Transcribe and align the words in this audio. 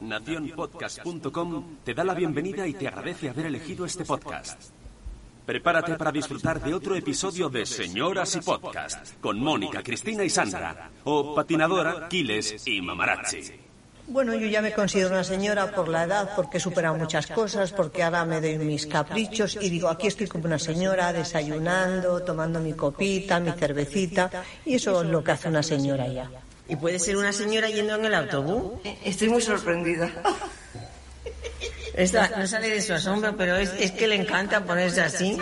Nacionpodcast.com 0.00 1.78
te 1.84 1.94
da 1.94 2.04
la 2.04 2.14
bienvenida 2.14 2.66
y 2.66 2.74
te 2.74 2.88
agradece 2.88 3.28
haber 3.28 3.46
elegido 3.46 3.84
este 3.84 4.04
podcast. 4.04 4.70
Prepárate 5.46 5.94
para 5.94 6.12
disfrutar 6.12 6.60
de 6.62 6.72
otro 6.74 6.94
episodio 6.94 7.48
de 7.48 7.66
Señoras 7.66 8.36
y 8.36 8.40
Podcast 8.40 9.18
con 9.20 9.40
Mónica, 9.40 9.82
Cristina 9.82 10.22
y 10.22 10.30
Sandra, 10.30 10.90
o 11.04 11.34
Patinadora, 11.34 12.08
Quiles 12.08 12.66
y 12.66 12.80
Mamarazzi. 12.80 13.70
Bueno, 14.06 14.34
yo 14.34 14.46
ya 14.48 14.60
me 14.60 14.72
considero 14.72 15.10
una 15.10 15.22
señora 15.22 15.70
por 15.70 15.88
la 15.88 16.04
edad, 16.04 16.30
porque 16.34 16.58
he 16.58 16.60
superado 16.60 16.96
muchas 16.96 17.28
cosas, 17.28 17.72
porque 17.72 18.02
ahora 18.02 18.24
me 18.24 18.40
doy 18.40 18.58
mis 18.58 18.86
caprichos 18.86 19.56
y 19.60 19.70
digo, 19.70 19.88
aquí 19.88 20.08
estoy 20.08 20.26
como 20.26 20.46
una 20.46 20.58
señora, 20.58 21.12
desayunando, 21.12 22.22
tomando 22.22 22.58
mi 22.58 22.72
copita, 22.72 23.38
mi 23.38 23.52
cervecita, 23.52 24.30
y 24.64 24.74
eso 24.74 25.02
es 25.02 25.08
lo 25.08 25.22
que 25.22 25.32
hace 25.32 25.48
una 25.48 25.62
señora 25.62 26.08
ya. 26.08 26.28
¿Y 26.70 26.76
puede 26.76 27.00
ser 27.00 27.16
una 27.16 27.32
señora 27.32 27.68
yendo 27.68 27.96
en 27.96 28.04
el 28.04 28.14
autobús? 28.14 28.80
Estoy 29.04 29.28
muy 29.28 29.42
sorprendida. 29.42 30.08
Esta 31.94 32.28
no 32.38 32.46
sale 32.46 32.70
de 32.70 32.80
su 32.80 32.94
asombro, 32.94 33.36
pero 33.36 33.56
es, 33.56 33.72
es 33.76 33.90
que 33.90 34.06
le 34.06 34.14
encanta 34.14 34.64
ponerse 34.64 35.00
así. 35.00 35.36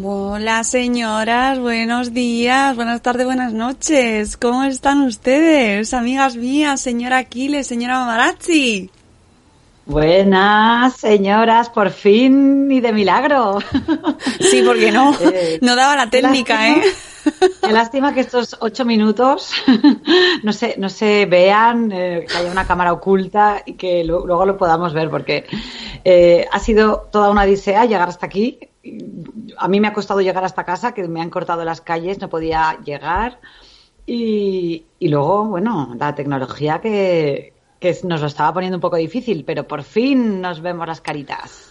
Hola 0.00 0.62
señoras, 0.62 1.58
buenos 1.58 2.12
días, 2.14 2.76
buenas 2.76 3.02
tardes, 3.02 3.26
buenas 3.26 3.52
noches. 3.52 4.36
¿Cómo 4.36 4.62
están 4.62 5.02
ustedes, 5.02 5.92
amigas 5.92 6.36
mías, 6.36 6.80
señora 6.80 7.18
Aquiles, 7.18 7.66
señora 7.66 7.98
Mamarazzi? 7.98 8.90
Buenas, 9.86 10.94
señoras, 10.96 11.70
por 11.70 11.90
fin 11.90 12.70
y 12.70 12.80
de 12.80 12.92
milagro. 12.92 13.58
Sí, 14.38 14.62
porque 14.64 14.92
no, 14.92 15.16
Eh, 15.20 15.58
no 15.62 15.74
daba 15.74 15.96
la 15.96 16.10
técnica, 16.10 16.68
¿eh? 16.68 16.82
Qué 17.60 17.72
lástima 17.72 18.14
que 18.14 18.20
estos 18.20 18.56
ocho 18.60 18.84
minutos 18.84 19.52
no 20.42 20.52
se, 20.52 20.76
no 20.78 20.88
se 20.88 21.26
vean, 21.26 21.90
eh, 21.92 22.26
que 22.28 22.36
haya 22.36 22.50
una 22.50 22.66
cámara 22.66 22.92
oculta 22.92 23.62
y 23.66 23.74
que 23.74 24.04
lo- 24.04 24.26
luego 24.26 24.46
lo 24.46 24.56
podamos 24.56 24.94
ver, 24.94 25.10
porque 25.10 25.46
eh, 26.04 26.46
ha 26.50 26.58
sido 26.58 27.08
toda 27.12 27.30
una 27.30 27.42
odisea 27.42 27.84
llegar 27.84 28.08
hasta 28.08 28.26
aquí. 28.26 28.58
A 29.58 29.68
mí 29.68 29.80
me 29.80 29.88
ha 29.88 29.92
costado 29.92 30.20
llegar 30.20 30.44
hasta 30.44 30.64
casa, 30.64 30.92
que 30.94 31.06
me 31.08 31.20
han 31.20 31.30
cortado 31.30 31.64
las 31.64 31.80
calles, 31.80 32.20
no 32.20 32.28
podía 32.28 32.78
llegar. 32.84 33.38
Y, 34.06 34.86
y 34.98 35.08
luego, 35.08 35.44
bueno, 35.44 35.94
la 35.98 36.14
tecnología 36.14 36.80
que, 36.80 37.52
que 37.78 37.98
nos 38.04 38.20
lo 38.22 38.26
estaba 38.28 38.54
poniendo 38.54 38.78
un 38.78 38.80
poco 38.80 38.96
difícil, 38.96 39.44
pero 39.44 39.66
por 39.68 39.82
fin 39.82 40.40
nos 40.40 40.60
vemos 40.62 40.86
las 40.86 41.00
caritas. 41.02 41.70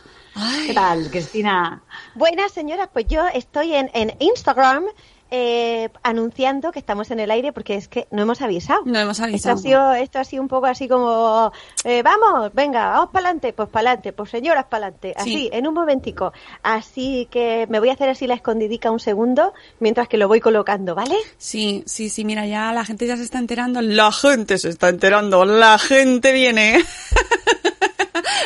¿Qué 0.67 0.73
tal, 0.75 1.09
Cristina? 1.09 1.81
Buenas 2.13 2.51
señoras, 2.51 2.89
pues 2.93 3.07
yo 3.07 3.25
estoy 3.33 3.73
en, 3.73 3.89
en 3.95 4.13
Instagram 4.19 4.83
eh, 5.31 5.89
anunciando 6.03 6.71
que 6.71 6.79
estamos 6.79 7.11
en 7.11 7.19
el 7.19 7.31
aire 7.31 7.51
porque 7.53 7.75
es 7.75 7.87
que 7.87 8.07
no 8.11 8.21
hemos 8.21 8.41
avisado. 8.41 8.81
No 8.85 8.97
hemos 8.99 9.17
Esto 9.19 9.23
ha 9.23 9.27
avisado. 9.27 9.57
sido, 9.57 9.93
esto 9.93 10.19
ha 10.19 10.23
sido 10.23 10.41
un 10.41 10.47
poco 10.47 10.67
así 10.67 10.87
como, 10.87 11.51
eh, 11.83 12.01
vamos, 12.03 12.53
venga, 12.53 12.89
vamos 12.91 13.09
para 13.11 13.25
adelante, 13.29 13.53
pues 13.53 13.69
para 13.69 13.89
adelante, 13.89 14.13
pues 14.13 14.29
señoras 14.29 14.65
para 14.65 14.87
adelante, 14.87 15.13
así, 15.17 15.29
Sí. 15.31 15.49
en 15.51 15.67
un 15.67 15.73
momentico. 15.73 16.33
Así 16.63 17.27
que 17.31 17.67
me 17.69 17.79
voy 17.79 17.89
a 17.89 17.93
hacer 17.93 18.09
así 18.09 18.27
la 18.27 18.35
escondidica 18.35 18.89
un 18.91 18.99
segundo 18.99 19.53
mientras 19.79 20.07
que 20.07 20.17
lo 20.17 20.27
voy 20.27 20.39
colocando, 20.39 20.95
¿vale? 20.95 21.15
Sí, 21.37 21.83
sí, 21.85 22.09
sí, 22.09 22.23
mira, 22.25 22.45
ya 22.45 22.71
la 22.73 22.85
gente 22.85 23.05
ya 23.07 23.17
se 23.17 23.23
está 23.23 23.39
enterando, 23.39 23.81
la 23.81 24.11
gente 24.11 24.57
se 24.57 24.69
está 24.69 24.89
enterando, 24.89 25.43
la 25.45 25.77
gente 25.77 26.31
viene. 26.31 26.83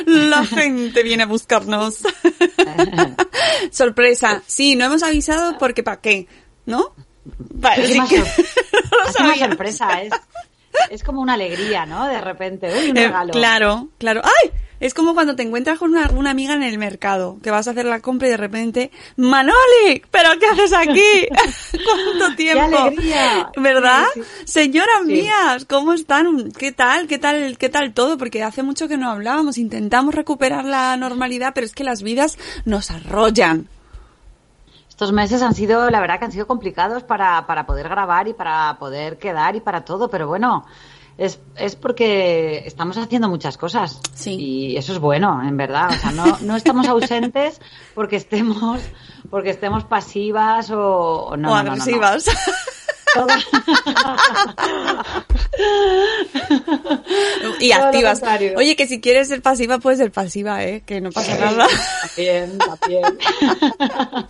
La 0.05 0.43
gente 0.45 1.03
viene 1.03 1.23
a 1.23 1.25
buscarnos. 1.27 1.99
Sorpresa. 3.71 4.41
Sí, 4.45 4.75
no 4.75 4.85
hemos 4.85 5.03
avisado 5.03 5.57
porque 5.57 5.83
¿para 5.83 6.01
qué? 6.01 6.27
¿No? 6.65 6.93
Vale, 7.53 7.83
Es 7.83 8.09
que- 8.09 8.17
no 8.19 8.25
es 9.09 9.15
una 9.19 9.35
sorpresa, 9.37 10.01
es, 10.01 10.13
es 10.89 11.03
como 11.03 11.21
una 11.21 11.33
alegría, 11.33 11.85
¿no? 11.85 12.07
De 12.07 12.19
repente, 12.21 12.71
uy, 12.75 12.89
un 12.91 12.97
Eh, 12.97 13.05
regalo. 13.07 13.31
claro, 13.31 13.87
claro. 13.97 14.21
¡Ay! 14.23 14.51
Es 14.79 14.95
como 14.95 15.13
cuando 15.13 15.35
te 15.35 15.43
encuentras 15.43 15.77
con 15.77 15.91
una, 15.91 16.09
una 16.09 16.31
amiga 16.31 16.55
en 16.55 16.63
el 16.63 16.79
mercado, 16.79 17.37
que 17.43 17.51
vas 17.51 17.67
a 17.67 17.71
hacer 17.71 17.85
la 17.85 17.99
compra 17.99 18.27
y 18.27 18.31
de 18.31 18.37
repente, 18.37 18.89
Manoli, 19.15 20.01
¿pero 20.09 20.29
qué 20.39 20.47
haces 20.47 20.73
aquí? 20.73 21.27
¿Cuánto 21.85 22.35
tiempo? 22.35 22.77
alegría! 22.79 23.51
¿Verdad? 23.57 24.05
Sí, 24.15 24.21
Señoras 24.45 25.01
Sí. 25.05 25.11
mías, 25.13 25.65
¿cómo 25.65 25.93
están? 25.93 26.51
¿Qué 26.51 26.71
tal? 26.71 27.05
¿Qué 27.07 27.19
tal? 27.19 27.59
¿Qué 27.59 27.69
tal 27.69 27.93
todo? 27.93 28.17
Porque 28.17 28.41
hace 28.41 28.63
mucho 28.63 28.87
que 28.87 28.97
no 28.97 29.11
hablábamos, 29.11 29.59
intentamos 29.59 30.15
recuperar 30.15 30.65
la 30.65 30.97
normalidad, 30.97 31.51
pero 31.53 31.67
es 31.67 31.75
que 31.75 31.83
las 31.83 32.01
vidas 32.01 32.39
nos 32.65 32.89
arrollan. 32.89 33.67
Estos 35.01 35.13
meses 35.13 35.41
han 35.41 35.55
sido, 35.55 35.89
la 35.89 35.99
verdad 35.99 36.19
que 36.19 36.25
han 36.25 36.31
sido 36.31 36.45
complicados 36.45 37.01
para, 37.01 37.47
para 37.47 37.65
poder 37.65 37.89
grabar 37.89 38.27
y 38.27 38.33
para 38.33 38.77
poder 38.77 39.17
quedar 39.17 39.55
y 39.55 39.59
para 39.59 39.83
todo, 39.83 40.11
pero 40.11 40.27
bueno, 40.27 40.63
es, 41.17 41.39
es 41.55 41.75
porque 41.75 42.61
estamos 42.67 42.99
haciendo 42.99 43.27
muchas 43.27 43.57
cosas. 43.57 43.99
Sí. 44.13 44.35
Y 44.39 44.77
eso 44.77 44.93
es 44.93 44.99
bueno, 44.99 45.41
en 45.41 45.57
verdad. 45.57 45.89
O 45.89 45.93
sea, 45.93 46.11
no, 46.11 46.37
no 46.41 46.55
estamos 46.55 46.87
ausentes 46.87 47.59
porque 47.95 48.17
estemos, 48.17 48.79
porque 49.31 49.49
estemos 49.49 49.85
pasivas 49.85 50.69
o, 50.69 51.29
o 51.29 51.35
no. 51.35 51.51
o 51.51 51.63
no, 51.63 51.75
no, 51.75 51.83
y 57.59 57.71
Todo 57.71 57.85
activas. 57.85 58.21
Oye, 58.55 58.75
que 58.75 58.87
si 58.87 59.01
quieres 59.01 59.27
ser 59.27 59.41
pasiva, 59.41 59.79
puedes 59.79 59.99
ser 59.99 60.11
pasiva, 60.11 60.63
¿eh? 60.63 60.83
Que 60.85 61.01
no 61.01 61.11
pasa 61.11 61.37
nada. 61.37 61.67
También, 62.15 62.57
también. 62.57 63.03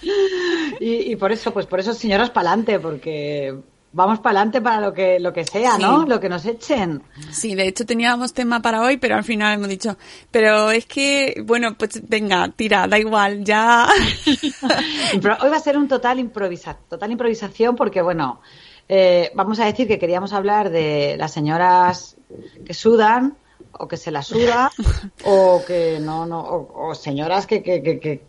y, 0.80 1.12
y 1.12 1.16
por 1.16 1.32
eso, 1.32 1.54
pues 1.54 1.66
por 1.66 1.80
eso, 1.80 1.94
señoras, 1.94 2.30
para 2.30 2.50
adelante, 2.50 2.80
porque 2.80 3.56
vamos 3.94 4.20
para 4.20 4.40
adelante 4.40 4.62
para 4.62 4.80
lo 4.80 4.94
que, 4.94 5.20
lo 5.20 5.34
que 5.34 5.44
sea, 5.46 5.76
Sí. 5.76 5.82
¿no? 5.82 6.06
Lo 6.06 6.20
que 6.20 6.30
nos 6.30 6.46
echen. 6.46 7.04
Sí, 7.32 7.56
de 7.56 7.68
hecho 7.68 7.86
teníamos 7.86 8.34
tema 8.34 8.62
para 8.62 8.82
hoy, 8.82 8.98
pero 8.98 9.16
al 9.16 9.24
final 9.24 9.56
hemos 9.56 9.68
dicho, 9.68 9.98
pero 10.32 10.72
es 10.72 10.86
que, 10.86 11.42
bueno, 11.46 11.76
pues 11.78 12.02
venga, 12.08 12.50
tira, 12.56 12.88
da 12.88 12.98
igual, 12.98 13.44
ya. 13.44 13.88
Hoy 15.14 15.50
va 15.50 15.58
a 15.58 15.60
ser 15.60 15.78
un 15.78 15.88
total 15.88 16.20
improvisa, 16.20 16.78
total 16.90 17.12
improvisación 17.12 17.76
porque, 17.76 18.02
bueno, 18.02 18.42
eh, 18.94 19.32
vamos 19.36 19.58
a 19.62 19.66
decir 19.66 19.88
que 19.88 19.98
queríamos 19.98 20.34
hablar 20.34 20.70
de 20.70 21.16
las 21.18 21.32
señoras 21.32 22.18
que 22.66 22.74
sudan 22.74 23.38
o 23.72 23.88
que 23.88 23.96
se 23.96 24.12
la 24.12 24.22
suda 24.22 24.70
o 25.24 25.64
que 25.66 25.98
no, 26.02 26.26
no, 26.26 26.42
o, 26.42 26.90
o 26.90 26.94
señoras 26.94 27.48
que, 27.48 27.64
que, 27.64 27.82
que, 27.82 28.02
que, 28.02 28.22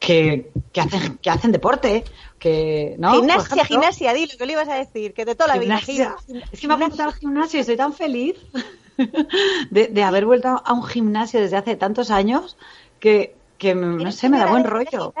que, 0.00 0.50
que 0.72 0.80
hacen, 0.80 1.18
que 1.18 1.30
hacen 1.30 1.52
deporte, 1.52 2.02
que, 2.36 2.96
¿no? 2.98 3.12
Gimnasia, 3.12 3.64
gimnasia, 3.64 4.12
dilo, 4.12 4.32
que 4.36 4.44
lo 4.44 4.50
ibas 4.50 4.68
a 4.68 4.74
decir, 4.74 5.14
que 5.14 5.24
de 5.24 5.36
toda 5.36 5.54
la 5.54 5.60
vida. 5.60 5.78
Es 6.50 6.58
que 6.58 6.66
me 6.66 6.74
ha 6.74 6.76
apuntado 6.78 7.10
al 7.10 7.14
gimnasio 7.14 7.58
y 7.58 7.60
estoy 7.60 7.76
tan 7.76 7.92
feliz 7.92 8.34
de, 9.70 9.86
de 9.86 10.02
haber 10.02 10.26
vuelto 10.26 10.48
a 10.64 10.72
un 10.72 10.82
gimnasio 10.82 11.40
desde 11.40 11.58
hace 11.58 11.76
tantos 11.76 12.10
años 12.10 12.56
que, 12.98 13.36
que 13.56 13.76
no 13.76 14.00
¿Eres 14.00 14.16
sé, 14.16 14.28
me 14.28 14.38
da 14.38 14.46
buen 14.46 14.64
rollo. 14.64 15.14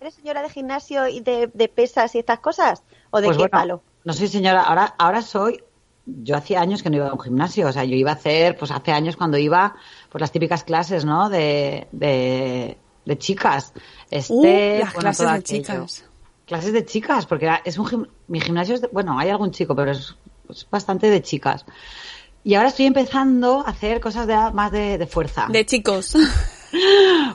¿Eres 0.00 0.14
señora 0.14 0.40
de 0.40 0.48
gimnasio 0.48 1.06
y 1.06 1.20
de, 1.20 1.50
de 1.52 1.68
pesas 1.68 2.14
y 2.14 2.20
estas 2.20 2.38
cosas? 2.38 2.82
¿O 3.10 3.20
de 3.20 3.26
Pues 3.26 3.36
qué 3.36 3.42
bueno, 3.42 3.50
palo? 3.50 3.82
No 4.04 4.12
soy 4.12 4.28
señora, 4.28 4.62
ahora, 4.62 4.94
ahora 4.98 5.22
soy. 5.22 5.62
Yo 6.06 6.36
hacía 6.36 6.60
años 6.60 6.82
que 6.82 6.90
no 6.90 6.96
iba 6.96 7.08
a 7.08 7.12
un 7.12 7.20
gimnasio, 7.20 7.68
o 7.68 7.72
sea, 7.72 7.84
yo 7.84 7.94
iba 7.94 8.10
a 8.10 8.14
hacer, 8.14 8.56
pues 8.56 8.70
hace 8.70 8.90
años 8.92 9.16
cuando 9.16 9.36
iba, 9.38 9.76
pues 10.10 10.20
las 10.20 10.32
típicas 10.32 10.64
clases, 10.64 11.04
¿no? 11.04 11.28
De, 11.28 11.86
de, 11.92 12.76
de 13.04 13.18
chicas. 13.18 13.72
Este, 14.10 14.32
Uh, 14.34 14.80
las 14.80 14.94
bueno, 14.94 15.00
clases 15.00 15.26
de 15.26 15.32
aquello. 15.32 15.62
chicas. 15.86 16.04
Clases 16.46 16.72
de 16.72 16.84
chicas, 16.84 17.26
porque 17.26 17.44
era- 17.44 17.62
es 17.64 17.78
un 17.78 18.08
mi 18.26 18.40
gimnasio 18.40 18.74
es, 18.74 18.80
de- 18.80 18.88
bueno, 18.88 19.18
hay 19.18 19.28
algún 19.28 19.52
chico, 19.52 19.76
pero 19.76 19.92
es, 19.92 20.16
es 20.48 20.66
bastante 20.68 21.08
de 21.10 21.22
chicas. 21.22 21.64
Y 22.42 22.54
ahora 22.54 22.68
estoy 22.70 22.86
empezando 22.86 23.60
a 23.64 23.70
hacer 23.70 24.00
cosas 24.00 24.26
de, 24.26 24.34
más 24.52 24.72
de, 24.72 24.96
de 24.98 25.06
fuerza. 25.06 25.46
De 25.50 25.64
chicos. 25.66 26.14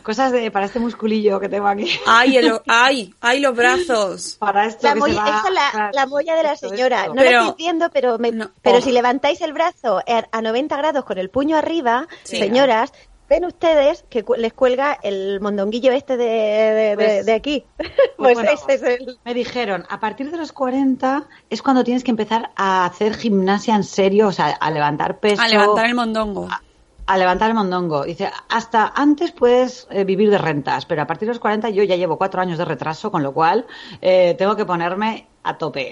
Cosas 0.03 0.31
de, 0.31 0.49
para 0.51 0.65
este 0.67 0.79
musculillo 0.79 1.39
que 1.39 1.49
tengo 1.49 1.67
aquí. 1.67 1.89
Ay, 2.05 2.37
el- 2.37 2.59
ay, 2.67 3.13
ay, 3.21 3.39
los 3.39 3.55
brazos. 3.55 4.37
Para 4.39 4.65
esto 4.65 4.87
La 4.87 4.93
que 4.93 4.99
molla- 4.99 5.13
se 5.25 5.31
va- 5.31 5.37
esa 5.39 5.47
es 5.47 5.53
la, 5.53 5.91
la 5.93 6.05
molla 6.05 6.35
de 6.35 6.43
la 6.43 6.55
señora. 6.55 7.01
esto. 7.01 7.13
No 7.15 7.21
Pero- 7.21 7.31
la 7.41 7.47
estoy 7.47 7.63
viendo, 7.65 7.89
pero, 7.91 8.17
me- 8.19 8.31
No. 8.31 8.49
pero 8.61 8.77
Oh. 8.77 8.81
si 8.81 8.91
levantáis 8.91 9.41
el 9.41 9.53
brazo 9.53 9.99
a 9.99 10.25
a 10.31 10.41
90 10.41 10.75
grados 10.77 11.05
con 11.05 11.17
el 11.17 11.29
puño 11.29 11.57
arriba, 11.57 12.07
Sí. 12.23 12.37
señoras, 12.37 12.91
ven 13.29 13.43
ustedes 13.45 14.05
que 14.09 14.23
cu- 14.23 14.35
les 14.35 14.53
cuelga 14.53 14.99
el 15.01 15.39
mondonguillo 15.41 15.91
este 15.91 16.15
de, 16.17 16.25
de, 16.25 16.95
Pues- 16.95 17.25
de 17.25 17.33
aquí. 17.33 17.65
Pues 17.77 17.89
Pues, 18.17 18.33
bueno, 18.35 18.51
ese 18.51 18.73
es 18.75 18.83
el... 18.83 19.17
Me 19.25 19.33
dijeron, 19.33 19.85
a 19.89 19.99
partir 19.99 20.31
de 20.31 20.38
los 20.38 20.51
40 20.51 21.23
es 21.49 21.61
cuando 21.61 21.83
tienes 21.83 22.03
que 22.03 22.11
empezar 22.11 22.51
a 22.55 22.85
hacer 22.85 23.15
gimnasia 23.15 23.75
en 23.75 23.83
serio, 23.83 24.27
o 24.27 24.31
sea, 24.31 24.47
a 24.49 24.71
levantar 24.71 25.19
peso. 25.19 25.41
A 25.41 25.47
levantar 25.47 25.85
el 25.88 25.95
mondongo. 25.95 26.47
a 26.49 26.61
levantar 27.17 27.49
el 27.49 27.55
mondongo. 27.55 28.03
Dice, 28.03 28.31
hasta 28.49 28.93
antes 28.95 29.31
puedes 29.31 29.87
eh, 29.91 30.03
vivir 30.03 30.29
de 30.29 30.37
rentas, 30.37 30.85
pero 30.85 31.01
a 31.01 31.07
partir 31.07 31.27
de 31.27 31.33
los 31.33 31.39
40 31.39 31.69
yo 31.69 31.83
ya 31.83 31.95
llevo 31.95 32.17
cuatro 32.17 32.41
años 32.41 32.57
de 32.57 32.65
retraso, 32.65 33.11
con 33.11 33.23
lo 33.23 33.33
cual 33.33 33.65
eh, 34.01 34.35
tengo 34.37 34.55
que 34.55 34.65
ponerme 34.65 35.27
a 35.43 35.57
tope. 35.57 35.91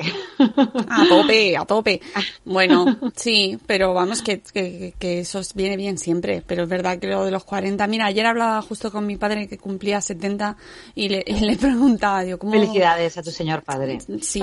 A 0.90 1.06
tope, 1.08 1.56
a 1.56 1.66
tope. 1.66 2.02
Bueno, 2.46 2.98
sí, 3.16 3.58
pero 3.68 3.94
vamos, 3.94 4.22
que, 4.22 4.42
que, 4.42 4.94
que 4.98 5.20
eso 5.20 5.42
viene 5.56 5.78
bien 5.78 5.98
siempre. 5.98 6.44
Pero 6.46 6.64
es 6.64 6.70
verdad 6.70 6.98
que 7.00 7.08
lo 7.08 7.24
de 7.24 7.32
los 7.32 7.44
40. 7.44 7.86
Mira, 7.88 8.08
ayer 8.08 8.26
hablaba 8.26 8.62
justo 8.62 8.92
con 8.92 9.06
mi 9.06 9.16
padre 9.16 9.48
que 9.48 9.58
cumplía 9.58 10.02
70 10.02 10.58
y 10.96 11.10
le, 11.10 11.24
y 11.26 11.40
le 11.42 11.56
preguntaba, 11.56 12.24
digo, 12.24 12.40
¿cómo? 12.40 12.52
Felicidades 12.52 13.18
a 13.18 13.24
tu 13.24 13.32
señor 13.32 13.62
padre. 13.62 14.00
Sí, 14.22 14.42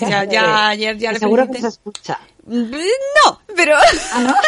ya, 0.00 0.24
ya 0.24 0.68
ayer 0.68 0.96
ya 0.96 1.12
le 1.12 1.18
Seguro 1.18 1.48
que 1.48 1.60
se 1.60 1.68
escucha. 1.68 2.18
No, 2.46 3.40
pero 3.56 3.76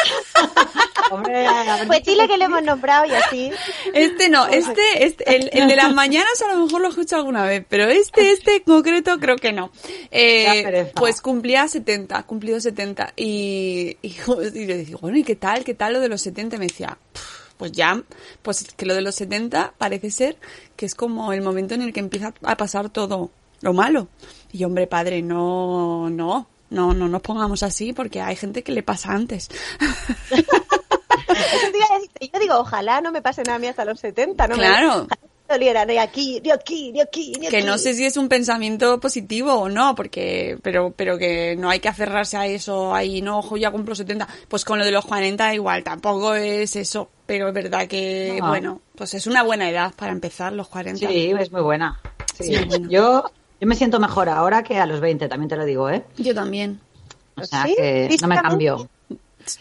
Hombre, 1.11 1.47
a 1.47 1.77
ver 1.77 1.87
Pues 1.87 2.05
dile 2.05 2.29
que 2.29 2.37
le 2.39 2.45
hemos 2.45 2.63
nombrado 2.63 3.07
y 3.07 3.11
así. 3.13 3.51
este 3.93 4.29
no, 4.29 4.47
este, 4.47 5.05
este 5.05 5.37
el, 5.37 5.51
el 5.53 5.69
de 5.69 5.77
las 5.77 5.93
mañanas 5.93 6.41
a 6.43 6.55
lo 6.55 6.65
mejor 6.65 6.81
lo 6.81 6.89
escucho 6.89 7.17
alguna 7.17 7.45
vez, 7.45 7.65
pero 7.69 7.89
este, 7.89 8.31
este 8.33 8.57
en 8.57 8.63
concreto 8.63 9.19
creo 9.19 9.37
que 9.37 9.53
no. 9.53 9.71
Eh, 10.11 10.93
pues 10.95 11.21
cumplía 11.21 11.67
70, 11.67 12.23
cumplido 12.25 12.61
70 12.61 13.15
y, 13.17 13.97
y, 14.03 14.17
y 14.55 14.67
le 14.67 14.79
digo, 14.85 14.99
bueno, 15.01 15.19
¿y 15.19 15.25
qué 15.25 15.37
tal? 15.37 15.65
¿Qué 15.65 15.75
tal 15.75 15.95
lo 15.95 16.01
de 16.01 16.09
los 16.09 16.21
70? 16.23 16.57
Y 16.57 16.59
me 16.59 16.67
decía, 16.67 16.99
"Pff, 17.13 17.23
pues 17.57 17.73
ya, 17.73 18.01
pues 18.43 18.65
que 18.77 18.87
lo 18.87 18.95
de 18.95 19.01
los 19.01 19.17
70 19.17 19.75
parece 19.77 20.11
ser 20.13 20.37
que 20.77 20.87
es 20.87 20.95
como 20.95 21.33
el 21.33 21.43
momento 21.43 21.75
en 21.75 21.83
el 21.83 21.93
que 21.93 22.01
empieza 22.01 22.33
a 22.45 22.57
pasar 22.57 22.91
todo 22.91 23.31
lo 23.61 23.73
malo. 23.73 24.07
Y 24.53 24.59
yo, 24.59 24.69
hombre, 24.69 24.87
padre, 24.87 25.21
no, 25.23 26.09
no, 26.11 26.49
no, 26.71 26.93
no 26.95 27.09
nos 27.09 27.23
pongamos 27.23 27.63
así 27.63 27.93
porque 27.93 28.21
hay 28.21 28.37
gente 28.37 28.63
que 28.63 28.73
le 28.73 28.83
pasa 28.83 29.13
antes. 29.13 29.49
Yo 32.33 32.41
digo, 32.41 32.57
ojalá 32.59 33.01
no 33.01 33.13
me 33.13 33.23
pase 33.23 33.43
nada 33.43 33.57
a 33.57 33.59
mí 33.59 33.67
hasta 33.67 33.85
los 33.85 34.01
70, 34.01 34.49
¿no? 34.49 34.57
me- 34.57 34.63
Claro. 34.63 35.07
me 35.09 35.55
doliera 35.55 35.85
ni 35.87 35.97
aquí, 35.99 36.41
ni 36.43 36.51
aquí, 36.51 36.93
ni 36.93 37.01
aquí, 37.01 37.33
ni 37.41 37.49
que 37.49 37.63
no 37.63 37.79
sé 37.79 37.95
si 37.95 38.05
es 38.05 38.17
un 38.17 38.29
pensamiento 38.29 39.01
positivo 39.01 39.55
o 39.55 39.69
no, 39.69 39.95
porque, 39.95 40.59
pero, 40.63 40.93
pero 40.97 41.17
que 41.19 41.57
no 41.57 41.71
hay 41.71 41.81
que 41.81 41.89
aferrarse 41.89 42.37
a 42.37 42.47
eso, 42.47 42.95
ahí 42.95 43.23
no, 43.23 43.39
ojo, 43.39 43.57
ya 43.57 43.71
cumplo 43.71 43.95
70, 43.95 44.29
pues 44.49 44.65
con 44.65 44.79
lo 44.79 44.85
de 44.85 44.91
los 44.91 45.05
40 45.07 45.55
igual, 45.55 45.83
tampoco 45.85 46.35
es 46.35 46.77
eso, 46.77 47.09
pero 47.27 47.49
es 47.49 47.55
verdad 47.55 47.87
que, 47.87 48.37
No. 48.41 48.49
bueno, 48.49 48.81
pues 48.95 49.15
es 49.15 49.27
una 49.27 49.43
buena 49.43 49.71
edad 49.71 49.93
para 49.97 50.13
empezar 50.13 50.53
los 50.53 50.69
40. 50.69 51.09
Sí, 51.09 51.33
es 51.39 51.51
muy 51.53 51.63
buena. 51.63 52.01
Sí. 52.37 52.55
Sí, 52.55 52.65
bueno. 52.67 52.89
Yo, 52.91 53.31
yo 53.61 53.67
me 53.67 53.75
siento 53.75 53.99
mejor 54.01 54.29
ahora 54.29 54.63
que 54.63 54.79
a 54.79 54.87
los 54.87 55.01
20, 55.01 55.29
también 55.29 55.49
te 55.49 55.57
lo 55.57 55.65
digo, 55.65 55.91
¿eh? 55.91 56.05
Yo 56.17 56.35
también. 56.35 56.81
O 57.37 57.45
sea 57.45 57.65
¿Sí? 57.65 57.75
que 57.77 58.17
no 58.21 58.29
me 58.29 58.41
cambio. 58.41 58.89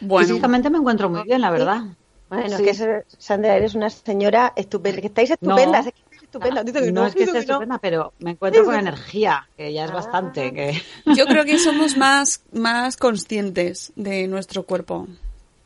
Bueno, 0.02 0.28
Físicamente 0.28 0.70
me 0.70 0.78
encuentro 0.80 1.10
muy 1.10 1.24
bien, 1.24 1.42
la 1.42 1.52
verdad. 1.52 1.84
Bueno, 2.30 2.58
Sí. 2.58 2.64
que 2.64 2.72
eso, 2.72 2.86
Sandra, 3.18 3.56
eres 3.56 3.74
una 3.74 3.90
señora 3.90 4.52
estupenda, 4.56 5.00
que 5.00 5.08
estáis 5.08 5.32
estupendas, 5.32 5.86
No. 5.86 5.90
es 5.90 5.94
que 5.96 6.02
estáis 6.02 6.24
estupendas, 6.24 6.66
no, 6.66 6.92
no, 6.92 7.06
es 7.08 7.16
que 7.16 7.24
esté 7.24 7.38
estupenda, 7.40 7.78
pero 7.78 8.12
me 8.20 8.32
encuentro 8.32 8.66
con 8.66 8.76
energía, 8.76 9.48
que 9.56 9.72
ya 9.72 9.86
es 9.86 9.92
bastante. 9.94 10.52
Que... 10.54 10.82
yo 11.16 11.26
creo 11.26 11.46
que 11.46 11.58
somos 11.58 11.96
más, 11.96 12.42
más 12.52 12.98
conscientes 12.98 13.94
de 13.96 14.28
nuestro 14.28 14.64
cuerpo 14.64 15.08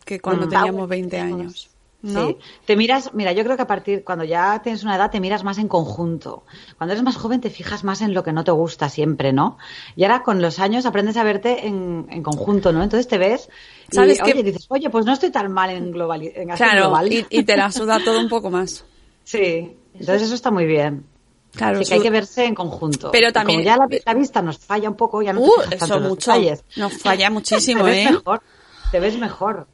que 0.06 0.20
cuando 0.20 0.46
Mm. 0.46 0.50
teníamos 0.52 0.88
20 0.88 1.20
años. 1.20 1.71
¿No? 2.04 2.28
Sí, 2.30 2.38
te 2.66 2.76
miras, 2.76 3.14
mira, 3.14 3.32
yo 3.32 3.44
creo 3.44 3.56
que 3.56 3.62
a 3.62 3.68
partir, 3.68 4.04
cuando 4.04 4.24
ya 4.26 4.60
tienes 4.64 4.84
una 4.84 4.96
edad, 4.96 5.12
te 5.12 5.20
miras 5.20 5.44
más 5.44 5.58
en 5.60 5.68
conjunto. 5.68 6.44
Cuando 6.78 6.94
eres 6.94 7.04
más 7.04 7.16
joven, 7.16 7.42
te 7.42 7.50
fijas 7.50 7.84
más 7.84 8.02
en 8.02 8.14
lo 8.14 8.24
que 8.24 8.34
no 8.34 8.44
te 8.44 8.52
gusta 8.52 8.90
siempre, 8.90 9.34
¿no? 9.34 9.58
Y 9.96 10.04
ahora 10.04 10.24
con 10.24 10.42
los 10.42 10.60
años 10.60 10.86
aprendes 10.86 11.18
a 11.18 11.24
verte 11.24 11.68
en, 11.68 12.08
en 12.10 12.24
conjunto, 12.24 12.72
¿no? 12.74 12.82
Entonces 12.82 13.08
te 13.08 13.18
ves 13.18 13.50
y, 13.92 13.96
¿Sabes 13.96 14.20
qué? 14.24 14.32
oye, 14.32 14.44
dices, 14.44 14.66
oye, 14.70 14.90
pues 14.90 15.06
no 15.06 15.14
estoy 15.14 15.30
tan 15.32 15.52
mal 15.52 15.70
en 15.70 15.92
global, 15.92 16.24
en 16.24 16.50
Claro, 16.50 16.82
global. 16.88 17.14
y, 17.14 17.26
y 17.30 17.44
te 17.44 17.56
la 17.56 17.72
suda 17.72 18.00
todo 18.04 18.20
un 18.20 18.30
poco 18.30 18.50
más. 18.50 18.84
Sí, 19.24 19.78
entonces 19.94 20.24
eso 20.24 20.36
está 20.36 20.50
muy 20.52 20.66
bien. 20.66 21.06
Claro, 21.54 21.80
Así 21.80 21.88
que 21.90 21.94
hay 21.96 22.02
que 22.02 22.10
verse 22.10 22.46
en 22.46 22.56
conjunto. 22.56 23.12
Pero 23.12 23.32
también- 23.32 23.60
Como 23.60 23.66
ya 23.66 23.78
la, 23.78 23.88
la 24.06 24.14
vista 24.14 24.42
nos 24.42 24.58
falla 24.58 24.90
un 24.90 24.96
poco, 24.96 25.22
ya 25.22 25.32
no 25.34 25.42
te 25.42 25.48
Uh, 25.48 25.52
fijas 25.64 25.80
tanto 25.80 25.98
eso 25.98 26.10
mucho. 26.10 26.32
detalles. 26.32 26.64
Nos 26.76 26.94
falla 26.98 27.30
muchísimo, 27.30 27.88
¿eh? 27.88 28.10
mejor. 28.12 28.42
Te 28.92 29.00
ves 29.00 29.18
mejor. 29.18 29.68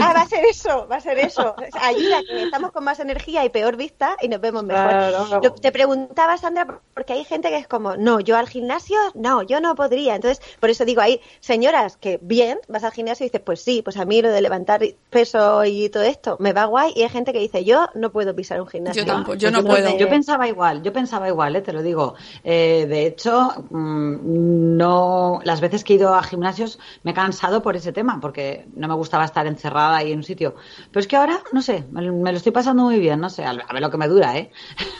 Ah, 0.00 0.12
va 0.14 0.20
a 0.22 0.26
ser 0.28 0.44
eso, 0.44 0.86
va 0.86 0.96
a 0.96 1.00
ser 1.00 1.18
eso. 1.18 1.54
Ayuda, 1.80 2.20
que 2.28 2.42
estamos 2.42 2.72
con 2.72 2.84
más 2.84 3.00
energía 3.00 3.44
y 3.44 3.48
peor 3.48 3.76
vista 3.76 4.16
y 4.20 4.28
nos 4.28 4.40
vemos 4.40 4.62
mejor. 4.64 4.90
Claro, 4.90 5.24
claro. 5.26 5.40
Lo- 5.42 5.54
te 5.54 5.72
preguntaba, 5.72 6.36
Sandra, 6.36 6.80
porque 6.92 7.14
hay 7.14 7.24
gente 7.24 7.48
que 7.48 7.56
es 7.56 7.66
como, 7.66 7.96
no, 7.96 8.20
yo 8.20 8.36
al 8.36 8.48
gimnasio, 8.48 8.98
no, 9.14 9.42
yo 9.42 9.60
no 9.60 9.74
podría. 9.74 10.14
Entonces, 10.16 10.44
por 10.60 10.68
eso 10.68 10.84
digo, 10.84 11.00
hay 11.00 11.20
señoras 11.40 11.96
que 11.96 12.18
bien, 12.20 12.58
vas 12.68 12.84
al 12.84 12.92
gimnasio 12.92 13.24
y 13.24 13.28
dices, 13.28 13.40
pues 13.40 13.62
sí, 13.62 13.80
pues 13.82 13.96
a 13.96 14.04
mí 14.04 14.20
lo 14.20 14.30
de 14.30 14.42
levantar 14.42 14.82
peso 15.08 15.64
y 15.64 15.88
todo 15.88 16.02
esto 16.02 16.36
me 16.38 16.52
va 16.52 16.66
guay. 16.66 16.92
Y 16.94 17.02
hay 17.02 17.08
gente 17.08 17.32
que 17.32 17.38
dice, 17.38 17.64
yo 17.64 17.88
no 17.94 18.12
puedo 18.12 18.34
pisar 18.36 18.60
un 18.60 18.66
gimnasio. 18.66 19.04
Yo 19.04 19.06
tampoco, 19.12 19.34
yo 19.36 19.50
no 19.50 19.64
puedo. 19.64 19.96
Yo 19.96 20.08
pensaba 20.08 20.46
igual, 20.48 20.82
yo 20.82 20.92
pensaba 20.92 21.28
igual, 21.28 21.56
¿eh? 21.56 21.62
te 21.62 21.72
lo 21.72 21.82
digo. 21.82 22.14
Eh, 22.44 22.84
de 22.88 23.06
hecho, 23.06 23.64
mm, 23.70 24.76
no, 24.76 25.40
las 25.44 25.60
veces 25.62 25.82
que 25.82 25.94
he 25.94 25.96
ido 25.96 26.14
a 26.14 26.22
gimnasios 26.22 26.78
me 27.04 27.12
he 27.12 27.14
cansado 27.14 27.62
por 27.62 27.76
ese 27.76 27.92
tema, 27.92 28.18
porque 28.20 28.33
no 28.74 28.88
me 28.88 28.94
gustaba 28.94 29.24
estar 29.24 29.46
encerrada 29.46 29.96
ahí 29.96 30.12
en 30.12 30.18
un 30.18 30.24
sitio. 30.24 30.54
Pero 30.90 31.00
es 31.00 31.06
que 31.06 31.16
ahora, 31.16 31.42
no 31.52 31.62
sé, 31.62 31.84
me, 31.90 32.10
me 32.10 32.32
lo 32.32 32.36
estoy 32.38 32.52
pasando 32.52 32.84
muy 32.84 32.98
bien, 32.98 33.20
no 33.20 33.30
sé, 33.30 33.44
a 33.44 33.52
ver 33.52 33.80
lo 33.80 33.90
que 33.90 33.96
me 33.96 34.08
dura, 34.08 34.36
¿eh? 34.36 34.50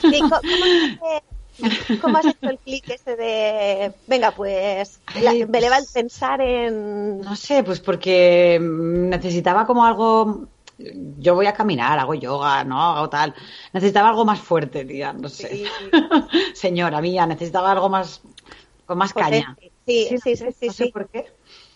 Sí, 0.01 0.21
¿cómo, 2.01 2.19
has 2.19 2.27
hecho 2.27 2.51
el 2.51 2.59
clic 2.59 2.89
ese 2.91 3.17
de, 3.17 3.93
venga, 4.07 4.33
pues, 4.33 5.01
la- 5.21 5.33
me 5.33 5.61
leva 5.61 5.77
el 5.77 5.85
pues- 5.85 5.93
pensar 5.93 6.41
en... 6.41 7.21
No 7.21 7.37
sé, 7.37 7.63
pues 7.63 7.81
porque 7.81 8.59
necesitaba 8.61 9.67
como 9.67 9.85
algo. 9.85 10.49
Yo 11.19 11.37
voy 11.37 11.47
a 11.47 11.55
caminar, 11.55 11.99
hago 12.01 12.15
yoga, 12.15 12.65
¿no? 12.65 12.81
Hago 12.83 13.09
tal. 13.09 13.33
Necesitaba 13.73 14.09
algo 14.09 14.25
más 14.25 14.41
fuerte, 14.41 14.85
tía, 14.85 15.13
no 15.13 15.29
sé. 15.29 15.49
Sí. 15.49 15.65
Señora 16.55 17.01
mía, 17.01 17.27
necesitaba 17.27 17.71
algo 17.71 17.89
más. 17.89 18.23
con 18.85 18.99
más 18.99 19.15
caña. 19.15 19.57
Sí, 19.61 19.71
sí, 19.87 20.09
no 20.15 20.19
sí, 20.19 20.37
sí, 20.37 20.45
no 20.67 20.73
sé 20.73 20.85
sí. 20.85 20.91
por 20.91 21.09
qué. 21.09 21.27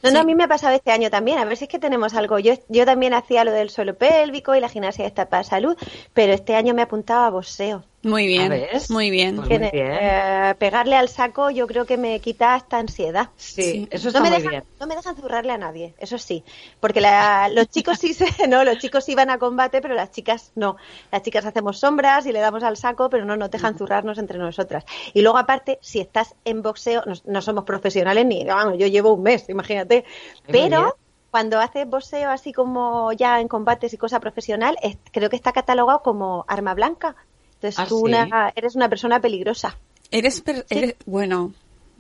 No, 0.03 0.11
no, 0.13 0.21
a 0.21 0.25
mí 0.25 0.35
me 0.35 0.45
ha 0.45 0.49
pasado 0.49 0.75
este 0.75 0.93
año 0.93 1.11
también. 1.11 1.39
A 1.39 1.45
ver 1.45 1.57
si 1.57 1.65
es 1.65 1.71
que 1.71 1.79
tenemos 1.79 2.15
algo. 2.15 2.39
Yo, 2.39 2.55
yo 2.69 2.85
también 2.85 3.15
hacía 3.15 3.45
lo 3.45 3.53
del 3.53 3.71
suelo 3.71 3.97
pélvico 3.97 4.55
y 4.55 4.61
la 4.61 4.69
gimnasia 4.69 5.07
esta 5.07 5.29
para 5.29 5.45
salud, 5.45 5.77
pero 6.15 6.33
este 6.33 6.55
año 6.55 6.75
me 6.75 6.83
apuntaba 6.83 7.27
a 7.27 7.31
boxeo. 7.31 7.85
Muy 8.09 8.27
bien, 8.27 8.49
muy. 8.51 8.61
Pues 8.71 8.91
muy 8.91 9.11
bien. 9.11 9.41
eh, 9.73 10.55
pegarle 10.59 10.97
al 10.97 11.09
saco 11.09 11.51
yo 11.51 11.67
creo 11.67 11.85
que 11.87 11.97
me 11.97 12.21
quita 12.21 12.57
esta 12.57 12.79
ansiedad. 12.79 13.31
Sí, 13.37 13.63
Sí. 13.63 13.89
eso 13.91 14.05
No 14.05 14.09
está 14.09 14.21
me, 14.23 14.29
muy 14.31 14.39
dejan, 14.39 14.51
bien. 14.51 14.65
no 14.81 14.87
me 14.87 14.97
dejan 14.97 15.17
zurrarle 15.17 15.53
a 15.53 15.59
nadie, 15.59 15.95
eso 15.99 16.19
sí. 16.19 16.45
Porque 16.81 17.01
la- 17.01 17.49
los 17.49 17.69
chicos 17.69 17.99
sí 17.99 18.15
se, 18.15 18.27
no, 18.49 18.65
los 18.65 18.79
chicos 18.79 19.05
sí 19.05 19.15
van 19.15 19.31
a 19.31 19.39
combate, 19.39 19.81
pero 19.81 19.95
las 19.95 20.11
chicas 20.11 20.53
no. 20.55 20.77
Las 21.13 21.23
chicas 21.23 21.45
hacemos 21.47 21.79
sombras 21.79 22.27
y 22.27 22.33
le 22.33 22.41
damos 22.41 22.63
al 22.63 22.77
saco, 22.77 23.11
pero 23.11 23.25
no 23.25 23.37
nos 23.37 23.51
dejan 23.51 23.77
zurrarnos 23.77 24.19
entre 24.19 24.39
nosotras. 24.39 24.85
Y 25.15 25.23
luego 25.23 25.39
aparte, 25.39 25.79
si 25.83 26.01
estás 26.01 26.35
en 26.45 26.63
boxeo, 26.63 27.03
no, 27.07 27.15
no 27.25 27.43
somos 27.43 27.65
profesionales 27.65 28.27
ni, 28.27 28.45
vamos, 28.45 28.79
yo 28.79 28.87
llevo 28.87 29.13
un 29.15 29.23
mes, 29.23 29.49
imagínate. 29.49 30.05
Pero 30.51 30.97
cuando 31.31 31.61
haces 31.61 31.87
boxeo 31.87 32.31
así 32.31 32.53
como 32.53 33.13
ya 33.13 33.41
en 33.41 33.49
combates 33.49 33.93
y 33.93 33.99
cosa 33.99 34.19
profesional, 34.21 34.77
es- 34.83 34.99
creo 35.13 35.29
que 35.31 35.37
está 35.37 35.53
catalogado 35.53 36.03
como 36.03 36.45
arma 36.49 36.75
blanca. 36.75 37.17
Entonces 37.59 37.79
¿Ah, 37.79 37.87
tú 37.87 37.99
sí? 37.99 38.03
una, 38.05 38.53
eres 38.55 38.77
una 38.77 38.89
persona 38.89 39.21
peligrosa. 39.21 39.77
Eres, 40.11 40.41
per- 40.41 40.65
eres- 40.71 40.97
bueno. 41.07 41.53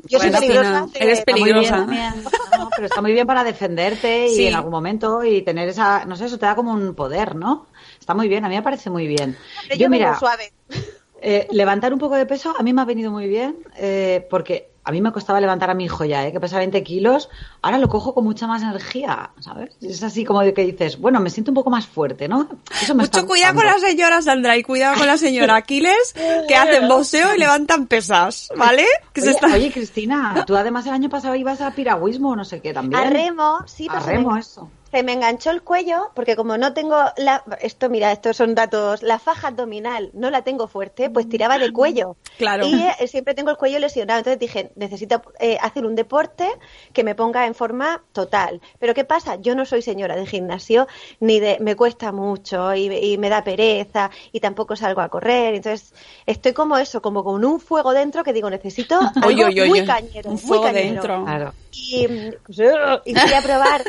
Yo 0.05 0.21
soy 0.21 0.31
peligrosa, 0.31 0.87
sí, 0.93 0.99
Eres 1.01 1.23
peligrosa. 1.23 1.85
bien 1.85 2.25
pero 2.77 2.87
está 2.87 3.03
muy 3.03 3.13
bien 3.13 3.27
para 3.27 3.43
defenderte 3.43 4.29
y 4.29 4.47
en 4.47 4.55
algún 4.55 4.71
momento 4.71 5.25
y 5.25 5.43
tener 5.43 5.69
esa, 5.69 6.05
no 6.05 6.15
sé, 6.15 6.27
eso 6.27 6.39
te 6.39 6.47
da 6.47 6.55
como 6.55 6.73
un 6.73 6.95
poder, 6.95 7.35
¿no? 7.35 7.67
Está 7.99 8.15
muy 8.15 8.29
bien, 8.29 8.45
a 8.45 8.49
mí 8.49 8.55
me 8.55 8.63
parece 8.63 8.91
muy 8.91 9.09
bien. 9.09 9.37
Yo, 9.77 9.91
mira, 9.91 10.17
suave. 10.19 10.53
Eh, 11.21 11.49
levantar 11.51 11.93
un 11.93 11.99
poco 11.99 12.15
de 12.15 12.27
peso 12.27 12.55
a 12.57 12.63
mí 12.63 12.73
me 12.73 12.81
ha 12.81 12.85
venido 12.85 13.11
muy 13.11 13.27
bien 13.27 13.57
eh, 13.77 14.25
porque 14.31 14.71
a 14.89 14.91
mí 14.91 15.03
me 15.03 15.13
costaba 15.13 15.39
levantar 15.39 15.69
a 15.69 15.75
mi 15.75 15.85
hijo 15.85 16.03
ya, 16.07 16.27
eh, 16.27 16.33
que 16.33 16.41
pesa 16.41 16.57
20 16.57 16.83
kilos. 16.83 17.29
Ahora 17.61 17.77
lo 17.77 17.91
cojo 17.91 18.15
con 18.15 18.25
mucha 18.25 18.47
más 18.47 18.63
energía, 18.63 19.33
¿sabes? 19.39 19.77
Es 19.83 20.03
así 20.03 20.25
como 20.25 20.41
de 20.41 20.55
que 20.55 20.65
dices, 20.65 20.99
bueno, 20.99 21.21
me 21.21 21.29
siento 21.29 21.51
un 21.51 21.57
poco 21.57 21.69
más 21.69 21.87
fuerte, 21.87 22.27
¿no? 22.27 22.49
Eso 22.81 22.95
me 22.95 23.03
Mucho 23.03 23.27
cuidado 23.27 23.55
con 23.57 23.67
la 23.67 23.79
señora 23.79 24.23
Sandra 24.23 24.57
y 24.57 24.63
cuidado 24.63 24.97
con 24.97 25.07
la 25.07 25.19
señora 25.19 25.57
Aquiles, 25.57 26.15
que 26.49 26.57
hacen 26.57 26.89
boxeo 26.89 27.35
y 27.35 27.39
levantan 27.39 27.87
pesas, 27.87 28.49
¿vale? 28.57 28.87
Que 29.13 29.21
se 29.21 29.29
Oye, 29.29 29.35
está- 29.37 29.55
oye, 29.55 29.71
Cristina, 29.73 30.45
tú 30.47 30.57
además 30.57 30.87
el 30.87 30.95
año 30.95 31.11
pasado 31.11 31.35
ibas 31.35 31.61
a 31.61 31.71
piragüismo 31.73 32.31
o 32.31 32.37
no 32.37 32.47
sé 32.47 32.63
qué 32.63 32.73
también. 32.73 33.03
A 33.03 33.11
remo, 33.11 33.59
sí, 33.67 33.89
A 33.91 33.93
pero 33.93 34.05
se 34.05 34.11
remo, 34.11 34.31
me- 34.33 34.41
eso. 34.41 34.71
Se 34.91 35.03
me 35.03 35.13
enganchó 35.13 35.51
el 35.51 35.63
cuello 35.63 36.11
porque 36.15 36.35
como 36.35 36.57
no 36.57 36.73
tengo 36.73 36.97
la 37.19 37.45
esto 37.61 37.91
mira 37.91 38.11
estos 38.11 38.37
son 38.39 38.55
datos 38.55 39.03
la 39.03 39.19
faja 39.19 39.49
abdominal 39.49 40.11
no 40.15 40.31
la 40.31 40.43
tengo 40.43 40.67
fuerte 40.67 41.11
pues 41.11 41.29
tiraba 41.29 41.59
de 41.59 41.73
cuello 41.73 42.17
Claro. 42.39 42.67
y 42.67 42.83
eh, 42.99 43.07
siempre 43.07 43.35
tengo 43.35 43.51
el 43.51 43.57
cuello 43.59 43.79
lesionado 43.81 44.19
entonces 44.21 44.39
dije 44.39 44.71
necesito 44.77 45.21
eh, 45.41 45.59
hacer 45.61 45.85
un 45.85 45.95
deporte 45.95 46.49
que 46.95 47.05
me 47.05 47.15
ponga 47.15 47.45
en 47.47 47.55
forma 47.55 48.03
total 48.13 48.61
pero 48.79 48.95
qué 48.95 49.05
pasa 49.05 49.37
yo 49.37 49.55
no 49.55 49.67
soy 49.67 49.83
señora 49.83 50.17
de 50.17 50.25
gimnasio 50.25 50.87
ni 51.21 51.39
de 51.39 51.59
me 51.61 51.77
cuesta 51.77 52.11
mucho 52.13 52.75
y, 52.75 52.87
y 52.95 53.19
me 53.19 53.29
da 53.29 53.45
pereza 53.45 54.11
y 54.33 54.41
tampoco 54.41 54.75
salgo 54.75 55.03
a 55.03 55.09
correr 55.11 55.55
entonces 55.55 55.93
estoy 56.25 56.53
como 56.55 56.79
eso 56.79 57.03
como 57.03 57.23
con 57.25 57.45
un 57.45 57.61
fuego 57.61 57.93
dentro 57.93 58.25
que 58.25 58.33
digo 58.33 58.49
necesito 58.49 58.99
algo 59.17 59.27
Oye, 59.29 59.45
oye, 59.45 59.67
muy 59.67 59.81
oye, 59.81 59.87
cañero 59.87 60.31
un 60.31 60.37
muy 60.37 60.43
fuego 60.43 60.63
cañero. 60.65 60.93
dentro. 60.95 61.25
Claro. 61.25 61.53
Y, 61.73 62.09
mm, 62.09 62.31
y 63.05 63.15
fui 63.15 63.33
a 63.35 63.43
probar. 63.43 63.85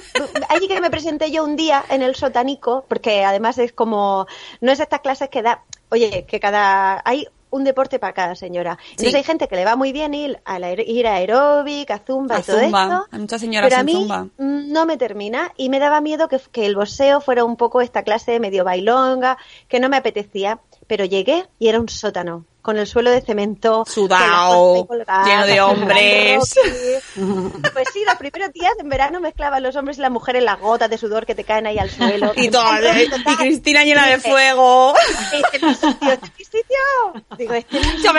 Allí 0.49 0.67
que 0.67 0.79
me 0.81 0.88
me 0.89 0.91
presenté 0.91 1.29
yo 1.31 1.43
un 1.43 1.55
día 1.55 1.83
en 1.89 2.01
el 2.01 2.15
sotanico, 2.15 2.83
porque 2.87 3.23
además 3.23 3.59
es 3.59 3.71
como, 3.73 4.25
no 4.59 4.71
es 4.71 4.79
estas 4.79 5.01
clases 5.01 5.29
que 5.29 5.43
da, 5.43 5.63
oye, 5.89 6.25
que 6.27 6.39
cada, 6.39 7.01
hay 7.05 7.27
un 7.51 7.63
deporte 7.63 7.99
para 7.99 8.13
cada 8.13 8.35
señora. 8.35 8.77
Entonces 8.91 9.11
Sí. 9.11 9.17
hay 9.17 9.23
gente 9.23 9.47
que 9.47 9.55
le 9.55 9.65
va 9.65 9.75
muy 9.75 9.91
bien 9.91 10.13
ir 10.13 10.39
a, 10.45 10.57
la, 10.59 10.71
ir 10.73 11.07
a 11.07 11.15
aeróbic, 11.15 11.89
a 11.91 11.99
zumba 11.99 12.37
A 12.37 12.39
y 12.39 12.43
todo 12.43 12.59
zumba. 12.59 12.83
esto. 12.83 13.05
Hay 13.11 13.19
muchas 13.19 13.41
señoras 13.41 13.69
pero 13.69 13.81
a 13.81 13.83
mí 13.83 13.93
zumba. 13.93 14.27
no 14.37 14.85
me 14.85 14.97
termina 14.97 15.51
y 15.57 15.69
me 15.69 15.79
daba 15.79 16.01
miedo 16.01 16.27
que, 16.27 16.39
que 16.51 16.65
el 16.65 16.75
boxeo 16.75 17.21
fuera 17.21 17.43
un 17.45 17.55
poco 17.55 17.81
esta 17.81 18.03
clase 18.03 18.39
medio 18.39 18.63
bailonga, 18.63 19.37
que 19.67 19.79
no 19.79 19.89
me 19.89 19.97
apetecía. 19.97 20.59
Pero 20.87 21.05
llegué 21.05 21.45
y 21.59 21.67
era 21.69 21.79
un 21.79 21.87
sótano, 21.89 22.45
con 22.61 22.77
el 22.77 22.87
suelo 22.87 23.09
de 23.09 23.21
cemento, 23.21 23.85
colgadas, 24.87 25.27
lleno 25.27 25.45
de 25.45 25.61
hombres. 25.61 26.55
Pues 27.73 27.87
sí, 27.93 28.03
los 28.05 28.15
primeros 28.15 28.51
días 28.53 28.73
en 28.79 28.89
verano 28.89 29.19
mezclaban 29.19 29.63
los 29.63 29.75
hombres 29.75 29.97
y 29.97 30.01
las 30.01 30.11
mujeres 30.11 30.43
las 30.43 30.59
gotas 30.59 30.89
de 30.89 30.97
sudor 30.97 31.25
que 31.25 31.35
te 31.35 31.43
caen 31.43 31.67
ahí 31.67 31.77
al 31.79 31.89
suelo. 31.89 32.31
Y, 32.39 32.49
todo, 32.49 32.63
y 32.71 33.35
Cristina 33.35 33.83
llena 33.83 34.07
de 34.07 34.19
fuego. 34.19 34.93
Este 35.33 35.65
es 35.65 35.77
sitio, 35.77 36.11
este 36.11 36.25
es 36.25 36.31
mi 36.37 36.45
sitio. 36.45 37.23
Digo, 37.37 37.53
este 37.53 37.79
mi 37.79 37.83
sitio. 37.85 38.11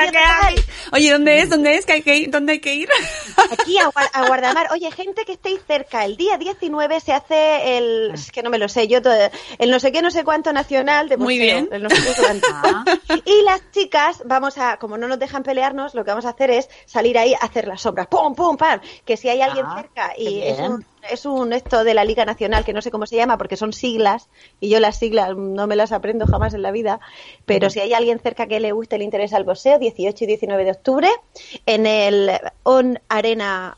Oye, 0.93 1.13
¿dónde 1.13 1.41
es? 1.41 1.49
¿Dónde 1.51 1.75
es? 1.77 1.87
¿Que 1.87 1.93
hay 1.95 2.03
que 2.03 2.17
ir? 2.17 2.31
¿Dónde 2.31 2.53
hay 2.53 2.61
que 2.61 2.75
ir? 2.75 2.89
Aquí 3.53 3.79
a, 3.79 3.91
a 4.13 4.27
Guardamar. 4.27 4.69
Oye, 4.73 4.91
gente 4.91 5.25
que 5.25 5.33
estéis 5.33 5.61
cerca, 5.67 6.05
el 6.05 6.17
día 6.17 6.37
19 6.39 7.01
se 7.01 7.13
hace 7.13 7.79
el, 7.79 8.11
es 8.15 8.31
que 8.31 8.43
no 8.43 8.51
me 8.51 8.59
lo 8.59 8.69
sé, 8.69 8.89
yo 8.89 9.01
todo, 9.03 9.15
el 9.59 9.71
no 9.71 9.81
sé 9.81 9.93
qué, 9.93 10.03
no 10.03 10.11
sé 10.11 10.25
cuánto 10.25 10.53
nacional 10.53 11.09
de 11.09 11.17
Muy 11.17 11.39
bien. 11.39 11.69
el 11.73 11.83
no 11.83 11.91
sé 11.91 11.97
qué 12.03 12.23
cuánto. 12.23 12.47
Ah, 12.53 12.85
Y 13.25 13.43
las 13.43 13.61
chicas, 13.73 14.23
vamos 14.31 14.57
a, 14.59 14.79
como 14.79 14.97
no 14.97 15.09
nos 15.09 15.19
dejan 15.19 15.43
pelearnos, 15.43 15.95
lo 15.95 16.05
que 16.05 16.13
vamos 16.13 16.25
a 16.25 16.31
hacer 16.31 16.51
es 16.51 16.71
salir 16.87 17.19
ahí 17.19 17.35
a 17.35 17.39
hacer 17.39 17.67
las 17.67 17.83
sombras, 17.83 18.07
pum, 18.07 18.35
pum, 18.35 18.57
pam, 18.57 18.81
que 19.05 19.17
si 19.17 19.29
hay 19.29 19.43
alguien 19.43 19.67
Ah, 19.67 19.83
cerca 19.83 20.13
y 20.17 20.41
es 20.43 20.59
un, 20.61 20.87
es 21.11 21.27
un 21.27 21.53
esto 21.53 21.83
de 21.83 21.95
la 21.95 22.05
Liga 22.05 22.25
Nacional 22.25 22.65
que 22.65 22.73
no 22.73 22.81
sé 22.81 22.91
cómo 22.91 23.07
se 23.07 23.17
llama 23.17 23.37
porque 23.37 23.57
son 23.57 23.73
siglas 23.73 24.29
y 24.61 24.69
yo 24.69 24.79
las 24.79 24.97
siglas 24.97 25.37
no 25.37 25.67
me 25.67 25.75
las 25.75 25.91
aprendo 25.91 26.27
jamás 26.27 26.55
en 26.55 26.63
la 26.63 26.71
vida, 26.71 27.01
pero 27.45 27.71
si 27.71 27.81
hay 27.81 27.93
alguien 27.93 28.21
cerca 28.21 28.47
que 28.47 28.61
le 28.61 28.73
guste, 28.73 28.99
le 28.99 29.05
interesa 29.05 29.37
el 29.37 29.45
boxeo, 29.45 29.79
18 29.79 30.25
y 30.25 30.27
19 30.29 30.65
de 30.65 30.71
octubre 30.71 31.09
en 31.67 31.87
el 31.87 32.31
On 32.63 33.01
Arena 33.09 33.77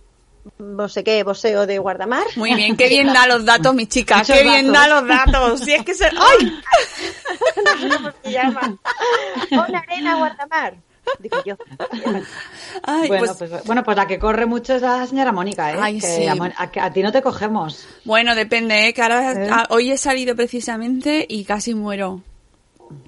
no 0.58 0.88
sé 0.88 1.04
qué, 1.04 1.22
boxeo 1.22 1.66
de 1.66 1.78
Guardamar. 1.78 2.24
Muy 2.36 2.54
bien, 2.54 2.76
qué 2.76 2.88
bien 2.88 3.06
da 3.12 3.26
los 3.26 3.44
datos, 3.44 3.74
mi 3.74 3.86
chica. 3.86 4.18
Muchos 4.18 4.36
Qué 4.36 4.42
bien 4.42 4.72
da 4.72 4.88
los 4.88 5.06
datos. 5.06 5.60
Si 5.60 5.72
es 5.72 5.84
que 5.84 5.94
se... 5.94 6.06
¡Ay! 6.18 6.60
se 8.24 8.32
llama. 8.32 8.78
On 9.52 9.76
Arena 9.76 10.16
Guardamar. 10.16 10.74
Digo 11.18 11.36
yo. 11.44 11.56
Ay, 12.84 13.08
bueno, 13.08 13.34
pues, 13.36 13.50
pues, 13.50 13.64
bueno, 13.64 13.82
pues 13.82 13.96
la 13.96 14.06
que 14.06 14.18
corre 14.18 14.46
mucho 14.46 14.74
es 14.74 14.82
la 14.82 15.04
señora 15.06 15.32
Mónica, 15.32 15.72
¿eh? 15.72 15.78
Ay, 15.80 15.98
que 16.00 16.06
sí. 16.06 16.26
a, 16.26 16.92
ti 16.92 17.02
no 17.02 17.10
te 17.12 17.22
cogemos. 17.22 17.86
bueno, 18.04 18.34
depende, 18.34 18.88
¿eh? 18.88 18.94
Que 18.94 19.02
ahora, 19.02 19.32
¿Eh? 19.32 19.48
a- 19.50 19.66
hoy 19.70 19.90
he 19.90 19.98
salido 19.98 20.36
precisamente 20.36 21.26
y 21.28 21.44
casi 21.44 21.74
muero. 21.74 22.22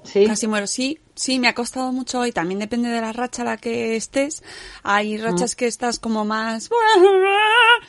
Sí. 0.03 0.25
Casi 0.25 0.47
muero, 0.47 0.67
sí, 0.67 0.99
sí, 1.15 1.39
me 1.39 1.47
ha 1.47 1.55
costado 1.55 1.91
mucho 1.91 2.19
hoy. 2.19 2.31
También 2.31 2.59
depende 2.59 2.89
de 2.89 3.01
la 3.01 3.11
racha 3.11 3.41
a 3.41 3.45
la 3.45 3.57
que 3.57 3.95
estés. 3.95 4.43
Hay 4.83 5.17
rachas 5.17 5.55
que 5.55 5.67
estás 5.67 5.99
como 5.99 6.25
más, 6.25 6.69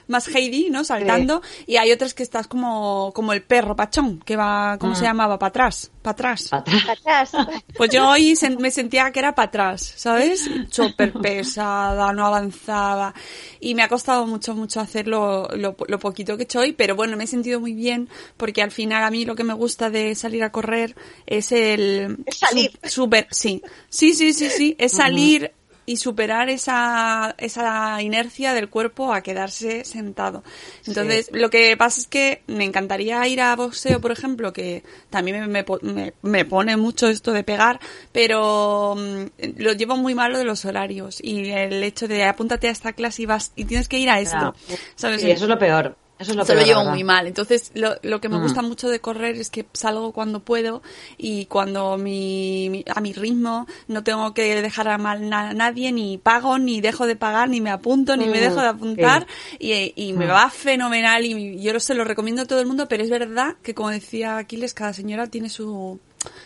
más 0.09 0.29
Heidi, 0.35 0.71
¿no? 0.71 0.85
Saltando. 0.85 1.43
Y 1.67 1.77
hay 1.77 1.93
otras 1.93 2.15
que 2.15 2.23
estás 2.23 2.47
como, 2.47 3.13
como 3.15 3.33
el 3.33 3.43
perro 3.43 3.77
pachón, 3.77 4.21
que 4.21 4.37
va, 4.37 4.77
¿cómo 4.79 4.95
se 4.95 5.05
llamaba? 5.05 5.39
Para 5.39 5.49
atrás, 5.49 5.91
para 6.03 6.13
atrás. 6.13 6.49
Pa' 6.51 6.59
atrás. 6.59 6.89
Atrás. 6.89 7.33
Pues 7.77 7.91
yo 7.91 8.09
hoy 8.09 8.35
me 8.59 8.71
sentía 8.71 9.11
que 9.11 9.19
era 9.19 9.35
para 9.35 9.49
atrás, 9.49 9.95
¿sabes? 9.97 10.49
Súper 10.71 11.13
pesada, 11.13 12.13
no 12.13 12.27
avanzaba. 12.27 13.15
Y 13.61 13.75
me 13.75 13.83
ha 13.83 13.89
costado 13.89 14.27
mucho, 14.27 14.55
mucho 14.55 14.81
hacer 14.81 15.09
lo, 15.09 15.49
lo, 15.57 15.77
lo 15.89 15.99
poquito 15.99 16.37
que 16.37 16.43
he 16.43 16.45
hecho 16.45 16.61
hoy, 16.61 16.73
pero 16.73 16.95
bueno, 16.97 17.17
me 17.17 17.25
he 17.25 17.27
sentido 17.27 17.61
muy 17.61 17.75
bien 17.75 18.09
porque 18.37 18.63
al 18.63 18.71
final 18.71 19.03
a 19.05 19.11
mí 19.11 19.25
lo 19.25 19.35
que 19.35 19.45
me 19.45 19.55
gusta 19.55 19.91
de 19.91 20.15
salir 20.15 20.43
a 20.45 20.51
correr 20.53 20.95
es 21.27 21.53
el... 21.53 22.19
Es 22.27 22.39
salir. 22.39 22.71
su- 22.85 22.91
super, 23.03 23.27
sí. 23.31 23.63
Sí, 23.89 24.15
sí, 24.15 24.33
sí, 24.33 24.49
sí. 24.51 24.77
Es 24.79 24.93
salir 24.93 25.53
y 25.87 25.97
superar 25.99 26.49
esa, 26.51 27.35
esa 27.39 28.03
inercia 28.03 28.53
del 28.55 28.69
cuerpo 28.69 29.15
a 29.15 29.23
quedarse 29.23 29.85
sentado. 29.85 30.43
Entonces, 30.87 31.31
lo 31.33 31.49
que 31.49 31.77
pasa 31.77 32.01
es 32.01 32.07
que 32.09 32.43
me 32.49 32.65
encantaría 32.65 33.27
ir 33.29 33.41
a 33.41 33.55
boxeo, 33.57 34.01
por 34.01 34.11
ejemplo, 34.11 34.53
que 34.53 34.83
también 35.11 35.41
me, 35.51 35.65
me 35.83 36.13
me- 36.23 36.45
pone 36.45 36.77
mucho 36.77 37.09
esto 37.09 37.33
de 37.33 37.45
pegar, 37.45 37.81
pero 38.13 38.97
mm, 38.97 39.25
lo 39.59 39.73
llevo 39.75 39.97
muy 39.97 40.15
malo 40.15 40.39
de 40.39 40.45
los 40.45 40.65
horarios 40.65 41.19
y 41.23 41.51
el 41.51 41.83
hecho 41.83 42.09
de 42.09 42.25
apúntate 42.25 42.69
a 42.69 42.73
esta 42.73 42.93
clase 42.93 43.23
y 43.23 43.27
vas 43.27 43.53
y 43.57 43.65
tienes 43.65 43.89
que 43.89 43.99
ir 43.99 44.11
a 44.11 44.21
esto. 44.21 44.37
Claro. 44.37 44.55
¿sabes? 44.97 45.21
Sí, 45.21 45.31
eso 45.31 45.45
es 45.45 45.49
lo 45.49 45.59
peor. 45.59 45.97
Eso 46.19 46.31
es 46.31 46.37
lo 46.39 46.45
Eso 46.45 46.55
lo 46.55 46.63
llevo 46.63 46.83
muy 46.85 47.05
mal. 47.05 47.27
Entonces, 47.27 47.73
lo, 47.75 47.97
lo 48.03 48.23
que 48.23 48.31
me 48.31 48.39
Mm. 48.39 48.43
gusta 48.43 48.63
mucho 48.63 48.89
de 48.89 49.01
correr 49.01 49.37
es 49.37 49.51
que 49.51 49.67
salgo 49.75 50.13
cuando 50.13 50.41
puedo 50.41 50.83
y 51.19 51.45
cuando 51.45 51.99
mi, 51.99 52.69
mi- 52.71 52.85
a 52.89 53.03
mi 53.03 53.13
ritmo 53.13 53.67
no 53.87 54.03
tengo 54.03 54.33
que 54.33 54.63
dejar 54.63 54.89
a 54.89 54.97
mal 54.97 55.29
na- 55.29 55.51
a 55.51 55.53
nadie, 55.55 55.93
ni 55.93 56.17
pago, 56.17 56.59
ni 56.59 56.81
dejo 56.81 57.07
de 57.07 57.17
pagar, 57.17 57.51
ni 57.51 57.61
me 57.61 57.69
apunto, 57.69 58.17
ni 58.17 58.25
me 58.29 58.39
Mm, 58.39 58.41
dejo 58.41 58.61
de 58.63 58.67
apuntar 58.69 59.27
y, 59.59 59.93
y 59.95 60.15
me 60.15 60.25
Mm. 60.27 60.31
va 60.31 60.49
fenomenal 60.49 61.23
y 61.27 61.61
yo 61.61 61.79
se 61.81 61.93
lo 61.95 62.03
recomiendo 62.05 62.41
a 62.43 62.47
todo 62.47 62.61
el 62.61 62.67
mundo, 62.67 62.89
pero 62.89 63.03
es 63.03 63.11
verdad 63.11 63.57
que 63.63 63.75
como 63.75 63.91
decía 63.91 64.39
Aquiles, 64.39 64.73
cada 64.73 64.95
señora 64.95 65.27
tiene 65.27 65.51
su 65.51 66.01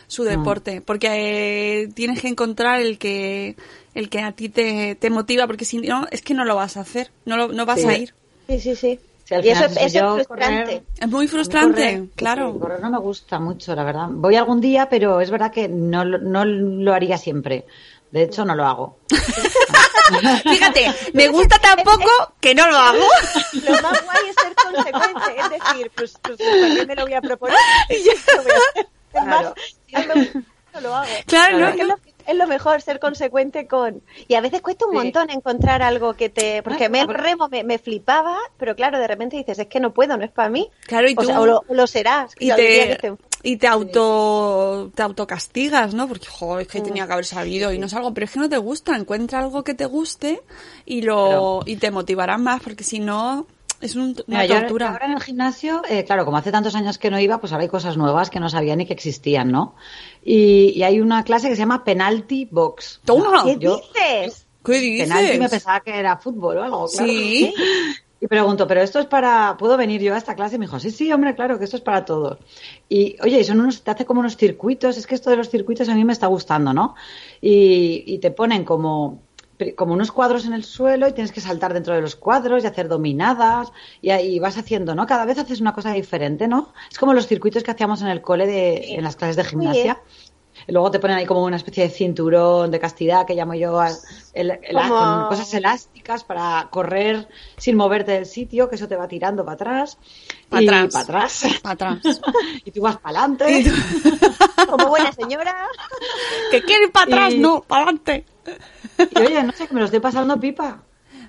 su 0.08 0.24
deporte, 0.24 0.82
porque 0.82 1.08
eh, 1.84 1.88
tienes 1.94 2.20
que 2.20 2.28
encontrar 2.28 2.80
el 2.82 2.98
que 2.98 3.54
el 3.94 4.10
que 4.10 4.18
a 4.20 4.32
ti 4.32 4.48
te, 4.48 4.94
te 4.96 5.08
motiva, 5.10 5.46
porque 5.46 5.64
si 5.64 5.78
no, 5.78 6.06
es 6.10 6.20
que 6.22 6.34
no 6.34 6.44
lo 6.44 6.56
vas 6.56 6.76
a 6.76 6.80
hacer, 6.80 7.12
no, 7.24 7.36
lo- 7.36 7.48
no 7.52 7.64
vas 7.66 7.80
Sí. 7.80 7.86
a 7.86 7.96
ir. 7.96 8.14
Sí, 8.48 8.58
sí, 8.60 8.74
sí. 8.76 9.00
Sí, 9.30 9.34
al 9.36 9.44
y 9.46 9.48
eso, 9.50 9.64
eso 9.64 9.88
yo 9.98 10.18
es 10.18 10.26
frustrante. 10.26 10.82
correr- 10.82 10.82
Es 11.00 11.08
muy 11.08 11.28
frustrante, 11.28 11.80
correr- 11.82 12.08
claro. 12.16 12.52
sí, 12.52 12.58
correr 12.60 12.80
no 12.80 12.90
me 12.90 12.98
gusta 12.98 13.38
mucho, 13.38 13.74
la 13.74 13.84
verdad. 13.84 14.08
Voy 14.10 14.36
algún 14.36 14.60
día, 14.60 14.88
pero 14.88 15.20
es 15.20 15.30
verdad 15.30 15.50
que 15.52 15.68
no, 15.68 16.04
lo- 16.04 16.18
no 16.18 16.44
lo 16.44 16.92
haría 16.92 17.16
siempre. 17.16 17.66
De 18.10 18.24
hecho, 18.24 18.44
no 18.44 18.54
lo 18.56 18.66
hago. 18.66 18.98
Fíjate, 20.50 20.92
me 21.12 21.28
gusta 21.28 21.58
tan 21.58 21.76
poco 21.84 22.08
que 22.40 22.54
no 22.54 22.68
lo 22.68 22.76
hago. 22.76 22.98
Lo 23.52 23.72
más 23.82 24.04
guay 24.04 24.28
es 24.28 24.34
ser 24.36 24.54
consecuente, 24.56 25.34
es 25.38 25.50
decir, 25.50 25.90
pues, 25.94 26.18
pues 26.22 26.36
¿para 26.38 26.74
qué 26.74 26.86
me 26.86 26.94
lo 26.96 27.02
voy 27.02 27.14
a 27.14 27.20
proponer? 27.20 27.56
Lo 27.88 28.42
voy 28.42 28.52
a 28.52 28.54
hacer. 28.54 28.88
Es 29.12 29.24
más, 29.26 29.40
Claro. 29.40 29.54
si 29.86 29.92
no 29.92 30.00
me 30.14 30.14
gusta, 30.24 30.40
no 30.74 30.80
lo 30.80 30.94
hago. 30.96 31.08
Claro, 31.26 31.56
Pero 31.56 31.86
¿no? 31.86 31.94
es, 31.94 32.00
que 32.00 32.09
es 32.26 32.34
lo, 32.36 32.44
es 32.44 32.48
mejor 32.48 32.82
ser 32.82 32.98
consecuente 33.00 33.66
con... 33.66 34.02
Y 34.28 34.34
a 34.34 34.40
veces 34.40 34.60
cuesta 34.62 34.84
un 34.86 34.92
Sí. 34.92 34.96
montón 34.98 35.30
encontrar 35.30 35.82
algo 35.82 36.14
que 36.14 36.28
te... 36.28 36.62
Porque 36.62 36.88
me 36.88 37.04
remo 37.06 37.48
me, 37.48 37.64
me 37.64 37.78
flipaba, 37.78 38.36
pero 38.58 38.74
claro, 38.76 38.98
de 38.98 39.06
repente 39.06 39.36
dices, 39.36 39.58
es 39.58 39.66
que 39.66 39.80
no 39.80 39.92
puedo, 39.92 40.16
no 40.16 40.24
es 40.24 40.30
para 40.30 40.48
mí. 40.48 40.70
Claro, 40.86 41.08
y 41.08 41.12
o, 41.12 41.20
tú- 41.20 41.26
sea, 41.26 41.40
o 41.40 41.46
lo, 41.46 41.64
lo 41.68 41.86
serás. 41.86 42.32
y 42.38 42.50
te, 42.52 42.98
y 43.42 43.56
te 43.56 43.66
auto 43.66 44.90
te 44.94 45.02
autocastigas, 45.02 45.94
¿no? 45.94 46.08
Porque 46.08 46.26
joder, 46.26 46.66
es 46.66 46.72
que 46.72 46.80
tenía 46.80 47.06
que 47.06 47.12
haber 47.12 47.24
sabido 47.24 47.72
y 47.72 47.78
no 47.78 47.88
salgo, 47.88 48.12
pero 48.12 48.26
es 48.26 48.30
que 48.32 48.38
no 48.40 48.48
te 48.48 48.58
gusta, 48.58 48.96
encuentra 48.96 49.38
algo 49.40 49.64
que 49.64 49.74
te 49.74 49.86
guste 49.86 50.42
y 50.84 51.02
lo 51.02 51.60
y 51.64 51.76
te 51.76 51.90
motivará 51.90 52.36
más 52.38 52.60
porque 52.62 52.84
si 52.84 52.98
no 53.00 53.46
es 53.80 53.96
un- 53.96 54.02
una 54.10 54.14
Mira, 54.26 54.46
yo 54.46 54.54
ahora- 54.54 54.66
tortura. 54.66 54.90
ahora 54.92 55.06
en 55.06 55.12
el 55.12 55.20
gimnasio, 55.20 55.82
eh, 55.88 56.04
claro, 56.04 56.24
como 56.24 56.36
hace 56.36 56.52
tantos 56.52 56.74
años 56.74 56.98
que 56.98 57.10
no 57.10 57.18
iba, 57.18 57.38
pues 57.38 57.52
ahora 57.52 57.62
hay 57.62 57.68
cosas 57.68 57.96
nuevas 57.96 58.30
que 58.30 58.40
no 58.40 58.48
sabía 58.50 58.76
ni 58.76 58.86
que 58.86 58.92
existían, 58.92 59.50
¿no? 59.50 59.74
Y, 60.24 60.72
y 60.76 60.82
hay 60.82 61.00
una 61.00 61.24
clase 61.24 61.48
que 61.48 61.54
se 61.56 61.60
llama 61.60 61.84
Penalty 61.84 62.48
Box. 62.50 63.00
Toma. 63.04 63.44
¿Qué 63.44 63.56
Yo- 63.58 63.76
dices? 63.94 64.46
¿Qué 64.64 64.72
dices? 64.78 65.08
Penalti 65.08 65.38
me 65.38 65.48
pensaba 65.48 65.80
que 65.80 65.98
era 65.98 66.16
fútbol 66.18 66.58
o 66.58 66.62
algo. 66.62 66.86
claro. 66.88 67.06
Sí. 67.10 67.54
Y 68.22 68.26
pregunto, 68.26 68.66
¿pero 68.66 68.82
esto 68.82 68.98
es 68.98 69.06
para. 69.06 69.56
¿Puedo 69.58 69.78
venir 69.78 70.02
yo 70.02 70.14
a 70.14 70.18
esta 70.18 70.34
clase? 70.34 70.56
Y 70.56 70.58
me 70.58 70.66
dijo, 70.66 70.78
sí, 70.78 70.90
sí, 70.90 71.10
hombre, 71.10 71.34
claro, 71.34 71.58
que 71.58 71.64
esto 71.64 71.78
es 71.78 71.82
para 71.82 72.04
todos. 72.04 72.36
Y, 72.86 73.16
oye, 73.22 73.40
y 73.40 73.44
son 73.44 73.60
unos, 73.60 73.80
te 73.82 73.90
hace 73.90 74.04
como 74.04 74.20
unos 74.20 74.36
circuitos. 74.36 74.98
Es 74.98 75.06
que 75.06 75.14
esto 75.14 75.30
de 75.30 75.36
los 75.36 75.48
circuitos 75.48 75.88
a 75.88 75.94
mí 75.94 76.04
me 76.04 76.12
está 76.12 76.26
gustando, 76.26 76.74
¿no? 76.74 76.94
Y, 77.40 78.04
y 78.06 78.18
te 78.18 78.30
ponen 78.30 78.66
como 78.66 79.22
como 79.76 79.92
unos 79.94 80.12
cuadros 80.12 80.46
en 80.46 80.52
el 80.52 80.64
suelo 80.64 81.08
y 81.08 81.12
tienes 81.12 81.32
que 81.32 81.40
saltar 81.40 81.72
dentro 81.74 81.94
de 81.94 82.00
los 82.00 82.16
cuadros 82.16 82.64
y 82.64 82.66
hacer 82.66 82.88
dominadas 82.88 83.72
y 84.02 84.10
ahí 84.10 84.38
vas 84.38 84.56
haciendo, 84.58 84.94
¿no? 84.94 85.06
Cada 85.06 85.24
vez 85.24 85.38
haces 85.38 85.60
una 85.60 85.72
cosa 85.74 85.92
diferente, 85.92 86.48
¿no? 86.48 86.72
Es 86.90 86.98
como 86.98 87.12
los 87.14 87.26
circuitos 87.26 87.62
que 87.62 87.70
hacíamos 87.70 88.02
en 88.02 88.08
el 88.08 88.20
cole 88.22 88.46
de, 88.46 88.94
en 88.94 89.04
las 89.04 89.16
clases 89.16 89.36
de 89.36 89.44
gimnasia. 89.44 90.00
Luego 90.66 90.90
te 90.90 90.98
ponen 90.98 91.16
ahí 91.16 91.24
como 91.26 91.42
una 91.44 91.56
especie 91.56 91.84
de 91.84 91.90
cinturón 91.90 92.70
de 92.70 92.78
castidad 92.78 93.24
que 93.26 93.34
llamo 93.34 93.54
yo 93.54 93.80
el- 94.34 94.50
el- 94.50 94.74
Como- 94.76 94.88
con 94.98 95.28
cosas 95.28 95.54
elásticas 95.54 96.22
para 96.22 96.68
correr 96.70 97.28
sin 97.56 97.76
moverte 97.76 98.12
del 98.12 98.26
sitio, 98.26 98.68
que 98.68 98.74
eso 98.76 98.86
te 98.86 98.94
va 98.94 99.08
tirando 99.08 99.42
para 99.44 99.54
atrás. 99.54 99.96
Pa' 100.50 100.60
y 100.60 100.68
atrás. 100.68 100.92
para 100.92 101.02
atrás. 101.04 101.44
Pa' 101.62 101.70
atrás. 101.70 101.98
y 102.64 102.70
tú 102.72 102.82
vas 102.82 102.98
para 102.98 103.20
adelante. 103.24 103.64
Como 104.68 104.88
buena 104.88 105.12
señora. 105.12 105.66
que 106.50 106.62
quiere 106.62 106.84
ir 106.86 106.92
para 106.92 107.06
atrás, 107.06 107.34
Y- 107.34 107.38
no, 107.38 107.62
para 107.62 107.84
adelante. 107.84 108.26
Y 109.10 109.20
oye, 109.22 109.42
no 109.42 109.52
sé, 109.52 109.66
que 109.68 109.74
me 109.74 109.80
lo 109.80 109.86
estoy 109.86 110.00
pasando 110.00 110.38
pipa. 110.38 110.82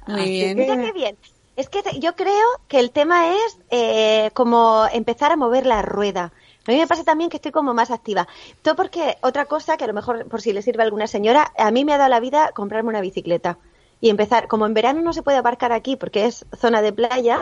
Muy 0.08 0.22
Así 0.22 0.30
bien. 0.32 0.58
que- 0.58 0.62
Mira 0.63 0.82
qué 0.82 0.92
bien. 0.92 1.18
Es 1.56 1.70
que 1.70 1.82
yo 2.00 2.16
creo 2.16 2.46
que 2.68 2.80
el 2.80 2.92
tema 2.92 3.34
es 3.34 3.60
eh, 3.70 4.32
como 4.34 4.86
empezar 4.92 5.32
a 5.32 5.36
mover 5.36 5.66
la 5.66 5.82
rueda. 5.82 6.32
A 6.68 6.72
mí 6.72 6.78
me 6.78 6.88
pasa 6.88 7.04
también 7.04 7.30
que 7.30 7.38
estoy 7.38 7.51
como 7.51 7.74
más 7.74 7.92
activa. 7.92 8.28
Todo 8.62 8.75
porque 8.75 9.18
otra 9.22 9.46
cosa 9.46 9.78
que 9.78 9.84
a 9.84 9.88
lo 9.88 9.94
mejor 9.94 10.25
por 10.28 10.42
si 10.42 10.54
le 10.54 10.62
sirve 10.62 10.82
a 10.84 10.86
alguna 10.86 11.08
señora, 11.08 11.51
a 11.58 11.72
mí 11.72 11.84
me 11.86 11.94
ha 11.94 11.98
dado 11.98 12.10
la 12.10 12.20
vida 12.20 12.51
comprarme 12.54 12.90
una 12.90 13.01
bicicleta 13.01 13.58
y 14.00 14.10
empezar. 14.10 14.48
Como 14.48 14.66
en 14.66 14.74
verano 14.74 15.01
no 15.01 15.12
se 15.13 15.24
puede 15.24 15.38
aparcar 15.38 15.72
aquí 15.72 15.96
porque 15.98 16.25
es 16.25 16.46
zona 16.58 16.82
de 16.82 16.94
playa, 16.94 17.42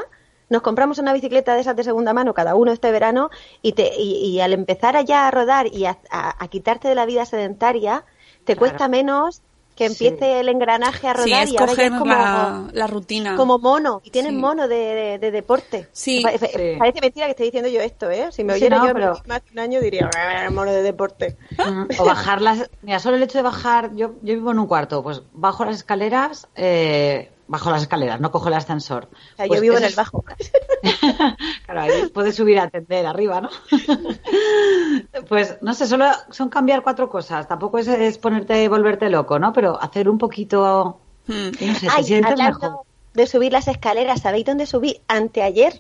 nos 0.50 0.62
compramos 0.64 0.98
una 0.98 1.14
bicicleta 1.14 1.54
de 1.54 1.62
esas 1.62 1.76
de 1.76 1.84
segunda 1.84 2.12
mano 2.14 2.34
cada 2.34 2.56
uno 2.56 2.72
este 2.72 2.92
verano 2.92 3.30
y, 3.62 3.74
te, 3.74 3.94
y, 3.96 4.26
y 4.26 4.42
al 4.42 4.54
empezar 4.54 4.98
allá 4.98 5.28
a 5.28 5.32
rodar 5.32 5.68
y 5.68 5.86
a, 5.86 6.00
a- 6.10 6.44
a 6.44 6.48
quitarte 6.48 6.88
de 6.88 6.96
la 6.96 7.06
vida 7.06 7.26
sedentaria, 7.26 8.04
te 8.46 8.56
Claro. 8.56 8.60
cuesta 8.60 8.88
menos 8.88 9.42
que 9.80 9.86
empiece 9.86 10.40
el 10.42 10.50
engranaje 10.50 11.08
a 11.08 11.14
Sí, 11.16 11.18
rodar 11.32 11.44
es 11.46 11.50
y 11.52 11.58
ahora 11.58 11.66
ya 11.72 11.76
coger 11.76 11.86
es 11.94 11.98
como, 12.00 12.06
la, 12.14 12.68
la 12.74 12.88
rutina. 12.88 13.36
como 13.36 13.58
mono 13.58 14.02
y 14.04 14.10
tienen 14.12 14.34
Sí. 14.34 14.38
mono 14.38 14.68
de, 14.68 14.76
de- 14.76 15.18
de 15.20 15.32
deporte. 15.32 15.88
Sí. 15.94 16.22
Parece 16.22 17.02
mentira 17.02 17.26
que 17.26 17.32
esté 17.32 17.44
diciendo 17.46 17.70
yo 17.70 17.80
esto, 17.82 18.12
¿eh? 18.12 18.30
Si 18.32 18.44
me 18.44 18.54
Sí, 18.54 18.60
oyera 18.60 18.78
no, 18.80 18.88
yo 18.88 18.94
pero- 18.94 19.14
más 19.26 19.44
de 19.46 19.52
un 19.54 19.60
año 19.60 19.80
diría 19.82 20.10
"Ah, 20.16 20.50
mono 20.52 20.72
de 20.72 20.84
deporte. 20.84 21.38
Mm, 21.58 21.86
O 21.98 22.06
bajar 22.06 22.42
las. 22.42 22.70
Mira, 22.82 23.00
solo 23.00 23.16
el 23.18 23.24
hecho 23.24 23.38
de 23.40 23.44
bajar. 23.44 23.96
Yo, 23.96 24.10
yo 24.22 24.34
vivo 24.36 24.52
en 24.52 24.60
un 24.60 24.68
cuarto, 24.68 25.02
pues 25.02 25.24
bajo 25.34 25.64
las 25.66 25.78
escaleras. 25.78 26.48
Eh, 26.56 27.32
bajo 27.48 27.72
las 27.72 27.82
escaleras, 27.82 28.20
no 28.20 28.30
cojo 28.32 28.50
el 28.50 28.54
ascensor. 28.54 29.06
O 29.06 29.36
sea, 29.38 29.48
Pues 29.48 29.58
yo 29.58 29.62
vivo 29.62 29.78
en 29.78 29.84
el 29.86 29.96
bajo. 29.96 30.24
claro, 31.88 32.04
ahí 32.04 32.10
puedes 32.10 32.36
subir 32.36 32.60
a 32.60 32.64
atender 32.64 33.06
arriba, 33.06 33.42
¿no? 33.42 33.50
pues 35.28 35.58
no 35.62 35.74
sé, 35.74 35.88
solo 35.88 36.06
son 36.32 36.50
cambiar 36.50 36.82
cuatro 36.84 37.10
cosas. 37.10 37.48
Tampoco 37.48 37.78
es, 37.78 37.88
es 37.88 38.18
ponerte, 38.18 38.68
volverte 38.70 39.10
loco, 39.10 39.40
¿no? 39.40 39.54
Pero 39.54 39.82
hacer 39.82 40.10
un 40.10 40.18
poquito. 40.18 41.00
Hmm. 41.28 41.52
No 41.62 41.74
sé, 41.76 41.80
te 41.82 41.88
Ay, 41.92 42.04
sientes 42.04 42.32
hablando 42.32 42.60
mejor. 42.60 42.86
de 43.14 43.28
subir 43.28 43.52
las 43.52 43.68
escaleras, 43.68 44.22
¿sabéis 44.22 44.46
dónde 44.46 44.66
subí 44.66 45.00
anteayer? 45.08 45.80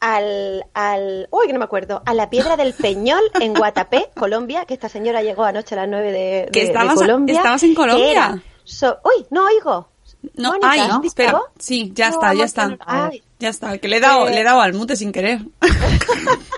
Al, 0.00 0.66
al, 0.74 1.28
uy, 1.30 1.46
que 1.46 1.52
no 1.54 1.58
me 1.58 1.64
acuerdo, 1.64 2.02
a 2.04 2.12
la 2.12 2.28
piedra 2.28 2.56
del 2.58 2.74
Peñol 2.74 3.22
en 3.40 3.54
Guatapé, 3.54 4.10
Colombia, 4.14 4.66
que 4.66 4.74
esta 4.74 4.90
señora 4.90 5.22
llegó 5.22 5.44
anoche 5.44 5.74
a 5.74 5.78
las 5.78 5.88
9 5.88 6.12
de, 6.12 6.18
de- 6.18 6.48
Que 6.52 6.60
de 6.60 6.66
estabas- 6.66 6.94
Colombia. 6.96 7.36
estabas 7.36 7.62
en 7.62 7.74
Colombia. 7.74 8.10
era 8.10 8.42
so- 8.64 8.98
uy, 9.04 9.24
no 9.30 9.46
oigo. 9.46 9.88
No, 10.36 10.48
Mónica, 10.50 10.70
ay, 10.70 10.80
¿has 10.80 11.04
espera. 11.04 11.40
Sí, 11.58 11.92
ya 11.94 12.08
No, 12.10 12.14
está, 12.16 12.34
ya 12.34 12.44
está. 12.44 12.68
no- 12.68 12.76
ay. 12.84 13.22
Ya 13.44 13.50
está, 13.50 13.76
que 13.76 13.88
le 13.88 13.98
he 13.98 14.00
dado, 14.00 14.26
Eh, 14.26 14.30
le 14.30 14.40
he 14.40 14.42
dado 14.42 14.62
al 14.62 14.72
mute 14.72 14.96
sin 14.96 15.12
querer. 15.12 15.40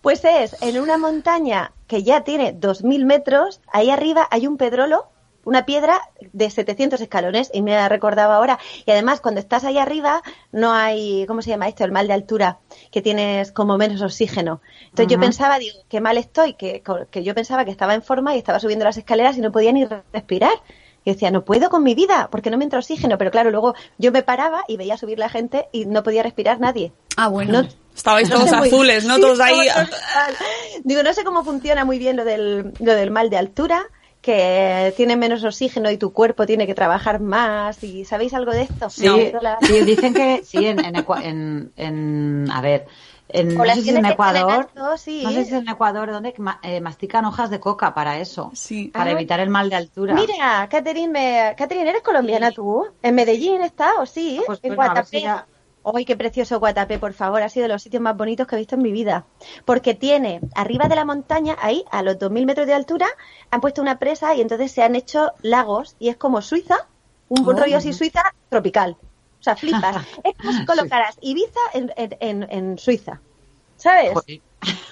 Pues 0.00 0.24
es 0.24 0.60
en 0.60 0.80
una 0.80 0.98
montaña 0.98 1.70
que 1.86 2.02
ya 2.02 2.24
tiene 2.24 2.58
2.000 2.58 3.04
metros, 3.04 3.60
ahí 3.72 3.88
arriba 3.88 4.26
hay 4.32 4.48
un 4.48 4.56
pedrolo, 4.56 5.06
una 5.44 5.64
piedra 5.64 6.00
de 6.32 6.50
700 6.50 7.00
escalones, 7.00 7.52
y 7.54 7.62
me 7.62 7.76
ha 7.76 7.88
recordado 7.88 8.32
ahora. 8.32 8.58
Y 8.84 8.90
además, 8.90 9.20
cuando 9.20 9.40
estás 9.40 9.62
ahí 9.62 9.78
arriba, 9.78 10.22
no 10.50 10.72
hay, 10.72 11.24
¿cómo 11.28 11.40
se 11.40 11.50
llama 11.50 11.68
esto? 11.68 11.84
El 11.84 11.92
mal 11.92 12.08
de 12.08 12.14
altura, 12.14 12.58
que 12.90 13.00
tienes 13.00 13.52
como 13.52 13.78
menos 13.78 14.02
oxígeno. 14.02 14.60
Entonces 14.86 15.06
yo 15.06 15.20
pensaba, 15.20 15.60
digo, 15.60 15.78
qué 15.88 16.00
mal 16.00 16.16
estoy, 16.18 16.54
que, 16.54 16.82
que 17.12 17.22
yo 17.22 17.32
pensaba 17.32 17.64
que 17.64 17.70
estaba 17.70 17.94
en 17.94 18.02
forma 18.02 18.34
y 18.34 18.38
estaba 18.38 18.58
subiendo 18.58 18.84
las 18.84 18.96
escaleras 18.96 19.38
y 19.38 19.40
no 19.40 19.52
podía 19.52 19.70
ni 19.70 19.86
respirar. 20.12 20.54
Y 21.04 21.12
decía, 21.12 21.30
no 21.30 21.44
puedo 21.44 21.68
con 21.70 21.82
mi 21.82 21.94
vida, 21.94 22.28
porque 22.30 22.50
no 22.50 22.56
me 22.58 22.64
entra 22.64 22.78
oxígeno. 22.78 23.18
Pero 23.18 23.30
claro, 23.30 23.50
luego 23.50 23.74
yo 23.98 24.12
me 24.12 24.22
paraba 24.22 24.62
y 24.68 24.76
veía 24.76 24.96
subir 24.96 25.18
la 25.18 25.28
gente 25.28 25.66
y 25.72 25.86
no 25.86 26.02
podía 26.02 26.22
respirar 26.22 26.60
nadie. 26.60 26.92
Ah, 27.16 27.28
bueno. 27.28 27.62
No- 27.62 27.68
Estabais 27.94 28.30
no 28.30 28.36
todos 28.36 28.52
azules, 28.52 29.04
¿no? 29.04 29.14
Sí, 29.16 29.20
Todos 29.20 29.40
ahí. 29.40 29.54
Digo, 30.84 31.02
no 31.02 31.12
sé 31.12 31.24
cómo 31.24 31.44
funciona 31.44 31.84
muy 31.84 31.98
bien 31.98 32.16
lo 32.16 32.24
del, 32.24 32.72
lo 32.80 32.94
del 32.94 33.10
mal 33.10 33.30
de 33.30 33.36
altura, 33.38 33.84
que 34.20 34.94
tiene 34.96 35.16
menos 35.16 35.42
oxígeno 35.44 35.90
y 35.90 35.96
tu 35.98 36.12
cuerpo 36.12 36.46
tiene 36.46 36.66
que 36.66 36.74
trabajar 36.74 37.20
más. 37.20 37.82
¿Y 37.82 38.04
sabéis 38.04 38.34
algo 38.34 38.52
de 38.52 38.62
esto? 38.62 38.88
Sí, 38.88 39.04
No, 39.06 39.16
la- 39.40 39.58
sí, 39.60 39.80
dicen 39.84 40.14
que 40.14 40.42
sí, 40.44 40.64
en, 40.66 40.84
en, 40.84 40.94
Ecua- 40.94 41.22
en, 41.24 41.72
en- 41.76 42.48
a 42.52 42.60
ver, 42.60 42.86
en, 43.32 43.56
no 43.56 43.64
sé 43.64 43.82
si 43.82 43.90
en 43.90 44.04
Ecuador, 44.06 44.50
alto, 44.74 44.96
sí. 44.96 45.22
no 45.24 45.30
sé 45.32 45.44
si 45.44 45.54
en 45.54 45.68
Ecuador 45.68 46.10
donde 46.12 46.34
ma- 46.38 46.60
eh, 46.62 46.80
mastican 46.80 47.24
hojas 47.24 47.50
de 47.50 47.58
coca 47.60 47.94
para 47.94 48.18
eso, 48.18 48.50
Sí. 48.54 48.88
para 48.88 49.10
Ah. 49.10 49.12
evitar 49.12 49.40
el 49.40 49.48
mal 49.50 49.68
de 49.70 49.76
altura. 49.76 50.14
Mira, 50.14 50.68
Catherine, 50.70 51.08
me... 51.12 51.54
Catherine, 51.56 51.88
¿eres 51.90 52.02
colombiana 52.02 52.50
tú? 52.52 52.86
¿En 53.02 53.14
Medellín 53.14 53.62
estás 53.62 53.92
o 53.98 54.06
sí? 54.06 54.40
Pues 54.46 54.60
en 54.62 54.76
bueno, 54.76 54.92
Guatapé. 54.92 55.18
si 55.18 55.22
ya- 55.22 55.46
¡Ay, 55.84 56.04
qué 56.04 56.16
precioso 56.16 56.60
Guatapé, 56.60 57.00
por 57.00 57.12
favor! 57.12 57.42
Ha 57.42 57.48
sido 57.48 57.64
de 57.64 57.72
los 57.72 57.82
sitios 57.82 58.00
más 58.00 58.16
bonitos 58.16 58.46
que 58.46 58.54
he 58.54 58.58
visto 58.58 58.76
en 58.76 58.82
mi 58.82 58.92
vida. 58.92 59.24
Porque 59.64 59.94
tiene, 59.94 60.40
arriba 60.54 60.86
de 60.86 60.94
la 60.94 61.04
montaña, 61.04 61.56
ahí, 61.60 61.84
a 61.90 62.02
los 62.02 62.18
2.000 62.20 62.46
metros 62.46 62.68
de 62.68 62.74
altura, 62.74 63.08
han 63.50 63.60
puesto 63.60 63.82
una 63.82 63.98
presa 63.98 64.32
y 64.36 64.40
entonces 64.42 64.70
se 64.70 64.84
han 64.84 64.94
hecho 64.94 65.32
lagos 65.42 65.96
y 65.98 66.08
es 66.08 66.16
como 66.16 66.40
Suiza, 66.40 66.86
un 67.28 67.40
Oh. 67.48 67.52
rollo 67.52 67.78
así 67.78 67.92
Suiza 67.92 68.22
tropical. 68.48 68.96
O 69.42 69.44
sea, 69.44 69.56
flipas. 69.56 69.96
es 70.24 70.34
como 70.38 70.52
si 70.52 70.64
colocaras 70.64 71.18
Ibiza 71.20 71.60
en, 71.74 71.92
en, 71.96 72.16
en, 72.20 72.46
en 72.50 72.78
Suiza. 72.78 73.20
¿Sabes? 73.76 74.12
Joder. 74.14 74.40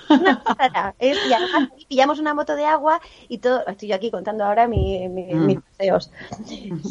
Una. 0.08 0.94
Es- 0.98 1.18
y 1.28 1.32
además 1.32 1.68
pillamos 1.88 2.18
una 2.18 2.34
moto 2.34 2.56
de 2.56 2.64
agua 2.64 3.00
y 3.28 3.38
todo. 3.38 3.64
Estoy 3.68 3.90
yo 3.90 3.94
aquí 3.94 4.10
contando 4.10 4.44
ahora 4.44 4.66
mi- 4.66 5.08
mi- 5.08 5.32
Mm. 5.32 5.46
mis 5.46 5.58
paseos. 5.60 6.10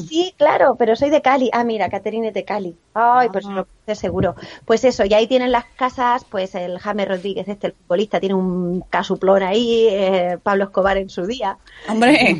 Sí, 0.07 0.33
claro, 0.37 0.75
pero 0.77 0.95
soy 0.95 1.09
de 1.09 1.21
Cali. 1.21 1.49
Ah, 1.51 1.65
mira, 1.65 1.89
Caterine 1.89 2.29
es 2.29 2.33
de 2.33 2.45
Cali. 2.45 2.77
Ay, 2.93 3.27
pues 3.33 3.45
Ah. 3.45 3.51
lo 3.51 3.67
sé 3.85 3.95
seguro. 3.95 4.35
Pues 4.63 4.85
eso, 4.85 5.03
y 5.03 5.13
ahí 5.13 5.27
tienen 5.27 5.51
las 5.51 5.65
casas, 5.65 6.23
pues 6.23 6.55
el 6.55 6.79
James 6.79 7.09
Rodríguez, 7.09 7.49
este, 7.49 7.67
el 7.67 7.73
futbolista, 7.73 8.21
tiene 8.21 8.35
un 8.35 8.81
casuplón 8.89 9.43
ahí, 9.43 9.87
eh, 9.89 10.37
Pablo 10.41 10.63
Escobar 10.65 10.95
en 10.95 11.09
su 11.09 11.25
día. 11.25 11.57
Hombre, 11.89 12.37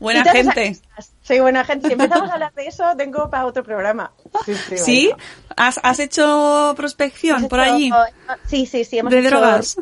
buena 0.00 0.24
gente. 0.24 0.78
Soy 1.22 1.40
buena 1.40 1.64
gente. 1.64 1.88
Si 1.88 1.92
empezamos 1.94 2.30
a 2.30 2.34
hablar 2.34 2.54
de 2.54 2.66
eso, 2.66 2.84
tengo 2.96 3.28
para 3.28 3.46
otro 3.46 3.62
programa. 3.62 4.12
Sí, 4.44 4.54
sí. 4.76 5.10
¿Has, 5.56 5.80
has 5.82 5.98
hecho 5.98 6.74
prospección 6.76 7.38
Hemos 7.38 7.50
por 7.50 7.60
hecho- 7.60 7.74
allí? 7.74 7.90
Sí, 8.46 8.66
sí, 8.66 8.84
sí. 8.84 8.98
Hemos 8.98 9.10
¿De 9.12 9.20
hecho 9.20 9.28
drogas? 9.30 9.76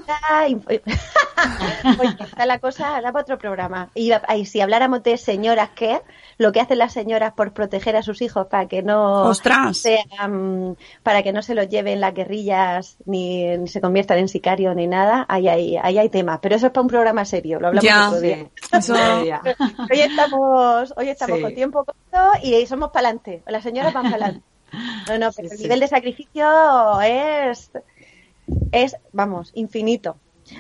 y- 0.49 0.81
está 2.25 2.47
la 2.47 2.59
cosa, 2.59 3.01
da 3.01 3.13
para 3.13 3.23
otro 3.23 3.39
programa. 3.39 3.91
Y 3.95 4.13
ahí, 4.29 4.47
si 4.47 4.61
habláramos 4.61 5.03
de 5.03 5.17
señoras, 5.17 5.71
¿qué? 5.75 6.01
Lo 6.39 6.51
que 6.53 6.61
hacen 6.61 6.79
las 6.79 6.93
señoras 6.93 7.33
por 7.35 7.53
proteger 7.53 7.97
a 7.97 8.03
sus 8.03 8.21
hijos 8.23 8.47
para 8.49 8.67
que 8.67 8.83
no 8.83 9.25
¡Ostras! 9.25 9.79
sean, 9.79 10.77
para 11.03 11.23
que 11.23 11.33
no 11.33 11.43
se 11.43 11.55
los 11.55 11.69
lleven 11.69 12.01
las 12.01 12.15
guerrillas 12.15 12.97
ni, 13.05 13.57
ni 13.57 13.69
se 13.69 13.81
conviertan 13.81 14.19
en 14.19 14.29
sicarios 14.29 14.75
ni 14.75 14.87
nada, 14.87 15.27
ahí 15.29 15.49
hay, 15.49 15.77
ahí 15.77 15.99
hay 15.99 16.09
tema. 16.09 16.41
Pero 16.41 16.57
eso 16.57 16.67
es 16.67 16.73
para 16.73 16.83
un 16.83 16.89
programa 16.89 17.25
serio, 17.25 17.61
lo 17.61 17.69
hablamos 17.69 17.85
Ya. 17.85 18.09
otro 18.09 18.21
día. 18.21 18.49
Eso-. 18.73 18.95
Hoy 19.91 20.01
estamos, 20.01 20.93
hoy 20.97 21.04
estamos 21.11 21.37
Sí. 21.39 21.43
con 21.43 21.55
tiempo 21.55 21.85
corto 21.85 22.31
y 22.43 22.67
somos 22.67 22.91
para 22.91 23.09
adelante. 23.09 23.43
Las 23.47 23.63
señoras 23.63 23.93
van 23.93 24.05
para 24.05 24.17
adelante. 24.17 24.43
No, 25.09 25.19
no, 25.19 25.31
pero 25.33 25.49
Sí, 25.49 25.53
el 25.55 25.59
sí. 25.59 25.63
nivel 25.65 25.79
de 25.81 25.87
sacrificio 25.89 27.01
es, 27.03 27.71
es, 28.73 28.97
vamos, 29.13 29.53
infinito. 29.55 30.17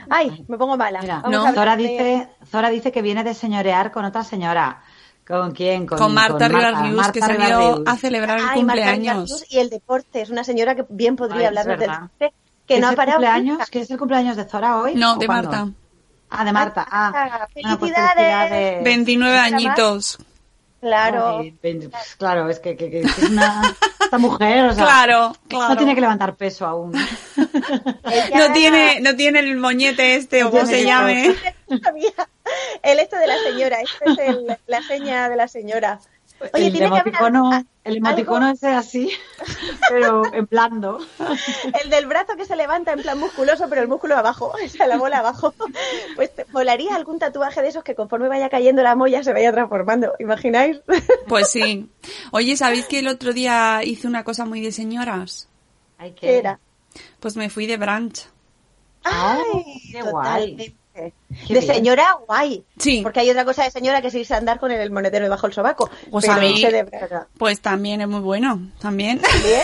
Ay, 0.08 0.44
me 0.46 0.56
pongo 0.56 0.76
mala. 0.76 1.00
Mira, 1.00 1.20
No. 1.28 1.38
hablar 1.40 1.54
Zora 1.54 1.76
dice, 1.76 2.28
Zora 2.48 2.70
dice 2.70 2.92
que 2.92 3.02
viene 3.02 3.24
de 3.24 3.34
señorear 3.34 3.90
con 3.90 4.04
otra 4.04 4.22
señora. 4.22 4.82
¿Con 5.26 5.50
quién? 5.52 5.86
Con 5.86 6.14
Marta 6.14 6.46
Rivas 6.48 6.80
Rius, 6.82 7.08
que 7.10 7.20
se 7.22 7.26
Rivas 7.32 7.48
vio 7.48 7.82
a 7.86 7.96
celebrar 7.96 8.38
el 8.38 8.44
Ay, 8.48 8.62
Marta 8.62 8.82
cumpleaños. 8.92 9.44
Y 9.50 9.58
el 9.58 9.68
deporte. 9.70 10.20
Es 10.20 10.30
una 10.30 10.44
señora 10.44 10.74
que 10.76 10.84
bien 10.90 11.16
podría 11.16 11.48
hablarnos 11.48 11.78
del 11.80 11.90
deporte, 11.90 12.32
que 12.68 12.74
¿Es 12.74 12.80
no 12.80 12.86
ha 12.86 12.90
el 12.90 12.96
parado. 12.96 13.16
cumpleaños? 13.18 13.68
¿Que 13.70 13.80
es 13.80 13.90
el 13.90 13.98
cumpleaños 13.98 14.36
de 14.36 14.44
Zora 14.44 14.78
hoy? 14.78 14.94
No, 14.94 15.14
¿O 15.14 15.16
de 15.16 15.26
cuándo? 15.26 15.50
Marta. 15.50 15.72
Ah, 16.30 16.44
de 16.44 16.52
Marta. 16.52 16.86
Ah, 16.90 17.12
Ah, 17.14 17.48
Bueno, 17.52 17.78
pues 17.78 17.92
felicidades. 17.92 18.14
felicidades. 18.14 18.84
29 18.84 19.34
Nada 19.36 19.50
más. 19.50 20.18
Claro. 20.84 21.42
Pues, 21.62 22.14
claro, 22.18 22.50
es 22.50 22.58
que, 22.60 22.76
que- 22.76 22.90
que 22.90 23.00
es 23.00 23.18
una 23.30 23.74
esta 24.02 24.18
mujer, 24.18 24.66
o 24.66 24.74
sea, 24.74 24.84
Claro, 24.84 25.34
claro. 25.48 25.70
no 25.70 25.76
tiene 25.78 25.94
que 25.94 26.00
levantar 26.02 26.34
peso 26.36 26.66
aún. 26.66 26.92
Ella- 28.04 28.36
No 28.48 28.52
tiene, 28.52 29.00
no 29.00 29.16
tiene 29.16 29.38
el 29.40 29.56
moñete 29.56 30.16
este 30.16 30.42
o 30.42 30.46
No 30.46 30.50
como 30.50 30.66
se 30.66 30.84
llame. 30.84 31.34
El 32.82 32.98
esto 32.98 33.16
de 33.16 33.26
la 33.26 33.38
señora, 33.38 33.78
esto 33.80 34.04
es 34.12 34.18
el- 34.28 34.58
la 34.66 34.82
seña 34.82 35.28
de 35.30 35.36
la 35.36 35.48
señora. 35.48 36.00
Oye, 36.52 36.66
el 36.66 36.82
emoticono, 36.82 37.50
algo- 37.52 37.68
el 37.84 37.96
emoticono 37.98 38.50
ese 38.50 38.68
así, 38.68 39.10
pero 39.88 40.22
en 40.34 40.46
blando. 40.46 40.98
el 41.82 41.90
del 41.90 42.06
brazo 42.06 42.36
que 42.36 42.44
se 42.44 42.56
levanta 42.56 42.92
en 42.92 43.00
plan 43.02 43.18
musculoso, 43.18 43.66
pero 43.68 43.80
el 43.82 43.88
músculo 43.88 44.16
abajo, 44.16 44.52
o 44.64 44.68
sea, 44.68 44.86
la 44.86 44.96
bola 44.98 45.18
abajo. 45.20 45.54
Pues 46.16 46.34
te 46.34 46.44
molaría 46.52 46.94
algún 46.96 47.18
tatuaje 47.18 47.62
de 47.62 47.68
esos 47.68 47.84
que 47.84 47.94
conforme 47.94 48.28
vaya 48.28 48.48
cayendo 48.50 48.82
la 48.82 48.94
molla 48.96 49.22
se 49.22 49.32
vaya 49.32 49.52
transformando. 49.52 50.14
¿Imagináis? 50.18 50.80
Pues 51.28 51.50
sí. 51.50 51.88
Oye, 52.32 52.56
¿sabéis 52.56 52.86
que 52.86 52.98
el 52.98 53.08
otro 53.08 53.32
día 53.32 53.80
hice 53.84 54.06
una 54.06 54.24
cosa 54.24 54.44
muy 54.44 54.60
de 54.60 54.72
señoras? 54.72 55.48
Ay, 55.98 56.12
qué, 56.12 56.26
¿Qué 56.26 56.38
era? 56.38 56.58
Pues 57.20 57.36
me 57.36 57.48
fui 57.48 57.66
de 57.66 57.76
brunch. 57.76 58.26
Ay, 59.02 59.42
qué 59.92 60.02
guay. 60.02 60.76
De 61.48 61.62
señora 61.62 62.16
guay. 62.26 62.64
Sí. 62.78 63.00
Porque 63.02 63.20
hay 63.20 63.30
otra 63.30 63.44
cosa 63.44 63.64
de 63.64 63.70
señora 63.70 64.00
que 64.00 64.08
es 64.08 64.14
irse 64.14 64.34
a 64.34 64.38
andar 64.38 64.58
con 64.60 64.70
el 64.70 64.90
monedero 64.90 65.24
debajo 65.24 65.46
del 65.46 65.54
sobaco. 65.54 65.90
Pues 66.10 66.24
pero 66.26 66.38
a 66.38 66.40
mí- 66.40 66.50
irse 66.60 66.70
de 66.70 66.82
verdad. 66.84 67.26
Pues 67.38 67.60
también 67.60 68.00
es 68.00 68.08
muy 68.08 68.20
bueno, 68.20 68.60
también. 68.80 69.20
Bien. 69.44 69.62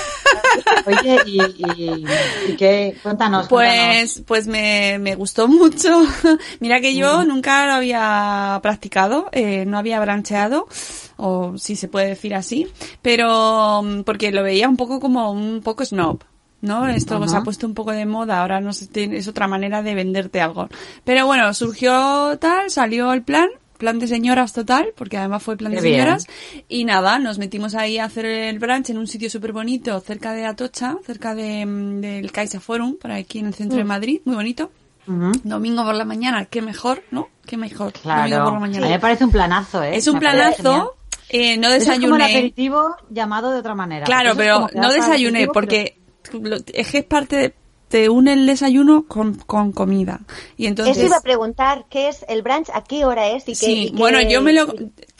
Oye, 0.86 1.18
y, 1.26 1.40
y, 1.42 2.04
y 2.48 2.56
qué, 2.56 2.96
cuéntanos, 3.02 3.48
cuéntanos. 3.48 3.48
Pues, 3.48 4.22
pues 4.26 4.46
me, 4.46 4.98
me 4.98 5.14
gustó 5.14 5.46
mucho. 5.48 6.02
Mira 6.60 6.80
que 6.80 6.94
yo 6.94 7.24
nunca 7.24 7.66
lo 7.66 7.72
había 7.74 8.58
practicado, 8.62 9.28
eh, 9.32 9.64
no 9.66 9.78
había 9.78 10.00
brancheado, 10.00 10.66
o 11.16 11.56
si 11.58 11.76
se 11.76 11.88
puede 11.88 12.08
decir 12.08 12.34
así, 12.34 12.66
pero 13.02 13.82
mm, 13.82 14.02
porque 14.02 14.32
lo 14.32 14.42
veía 14.42 14.68
un 14.68 14.76
poco 14.76 14.98
como 15.00 15.30
un 15.30 15.60
poco 15.62 15.84
snob. 15.84 16.20
¿No? 16.62 16.86
Esto 16.88 17.16
Ajá. 17.16 17.28
se 17.28 17.36
ha 17.36 17.42
puesto 17.42 17.66
un 17.66 17.72
poco 17.74 17.92
de 17.92 18.04
moda, 18.04 18.40
ahora 18.42 18.60
no 18.60 18.70
tiene- 18.92 19.16
es 19.16 19.26
otra 19.28 19.48
manera 19.48 19.82
de 19.82 19.94
venderte 19.94 20.40
algo. 20.42 20.68
Pero 21.04 21.24
bueno, 21.26 21.52
surgió 21.54 22.36
tal, 22.38 22.68
salió 22.70 23.12
el 23.14 23.22
plan, 23.22 23.48
plan 23.78 23.98
de 23.98 24.06
señoras 24.06 24.52
total, 24.52 24.92
porque 24.94 25.16
además 25.16 25.42
fue 25.42 25.56
plan 25.56 25.72
Qué 25.72 25.80
de 25.80 25.82
bien. 25.88 26.00
señoras. 26.02 26.26
Y 26.68 26.84
nada, 26.84 27.18
nos 27.18 27.38
metimos 27.38 27.74
ahí 27.74 27.96
a 27.96 28.04
hacer 28.04 28.26
el 28.26 28.58
brunch 28.58 28.90
en 28.90 28.98
un 28.98 29.06
sitio 29.06 29.30
súper 29.30 29.52
bonito, 29.52 29.98
cerca 30.00 30.32
de 30.34 30.44
Atocha, 30.44 30.96
cerca 31.06 31.34
de, 31.34 31.64
mm, 31.64 32.00
del 32.02 32.30
Caixa 32.30 32.60
Forum, 32.60 32.96
por 33.00 33.10
aquí 33.10 33.38
en 33.38 33.46
el 33.46 33.54
centro 33.54 33.76
Mm. 33.76 33.78
de 33.78 33.84
Madrid, 33.84 34.20
muy 34.26 34.34
bonito. 34.34 34.70
Domingo 35.42 35.82
por 35.84 35.94
la 35.94 36.04
mañana, 36.04 36.44
qué 36.44 36.62
mejor, 36.62 37.02
¿no? 37.10 37.28
Qué 37.46 37.56
mejor. 37.56 37.92
Domingo 37.94 38.02
Claro. 38.28 38.44
por 38.44 38.52
la 38.52 38.56
A 38.58 38.60
mañana. 38.60 38.86
mí 38.86 38.92
me 38.92 38.98
parece 39.00 39.24
un 39.24 39.30
planazo, 39.32 39.82
¿eh? 39.82 39.96
Es 39.96 40.06
un 40.06 40.14
Me 40.14 40.20
planazo, 40.20 40.94
eh, 41.30 41.56
no 41.56 41.68
Eso 41.68 41.76
Es 41.76 41.84
como 41.98 42.16
el 42.16 42.20
desayuné. 42.20 42.24
aperitivo 42.24 42.96
llamado 43.08 43.50
de 43.50 43.58
otra 43.58 43.74
manera. 43.74 44.04
Claro, 44.04 44.30
eso 44.30 44.36
pero 44.36 44.68
no 44.74 44.92
desayuné 44.92 45.48
porque 45.48 45.96
es 46.72 46.88
que 46.90 46.98
es 46.98 47.04
parte 47.04 47.36
de, 47.36 47.54
te 47.88 48.08
une 48.08 48.32
el 48.34 48.46
desayuno 48.46 49.06
con, 49.06 49.34
con 49.34 49.72
comida. 49.72 50.20
Y 50.56 50.66
entonces 50.66 50.96
Eso 50.96 51.06
iba 51.06 51.16
a 51.16 51.22
preguntar, 51.22 51.86
¿qué 51.90 52.08
es 52.08 52.24
el 52.28 52.42
brunch? 52.42 52.68
¿A 52.72 52.84
qué 52.84 53.04
hora 53.04 53.28
es? 53.30 53.44
Y 53.44 53.52
qué, 53.52 53.54
Sí, 53.56 53.72
y 53.86 53.90
qué- 53.90 53.96
bueno, 53.96 54.20
yo 54.22 54.42
me 54.42 54.52
lo 54.52 54.66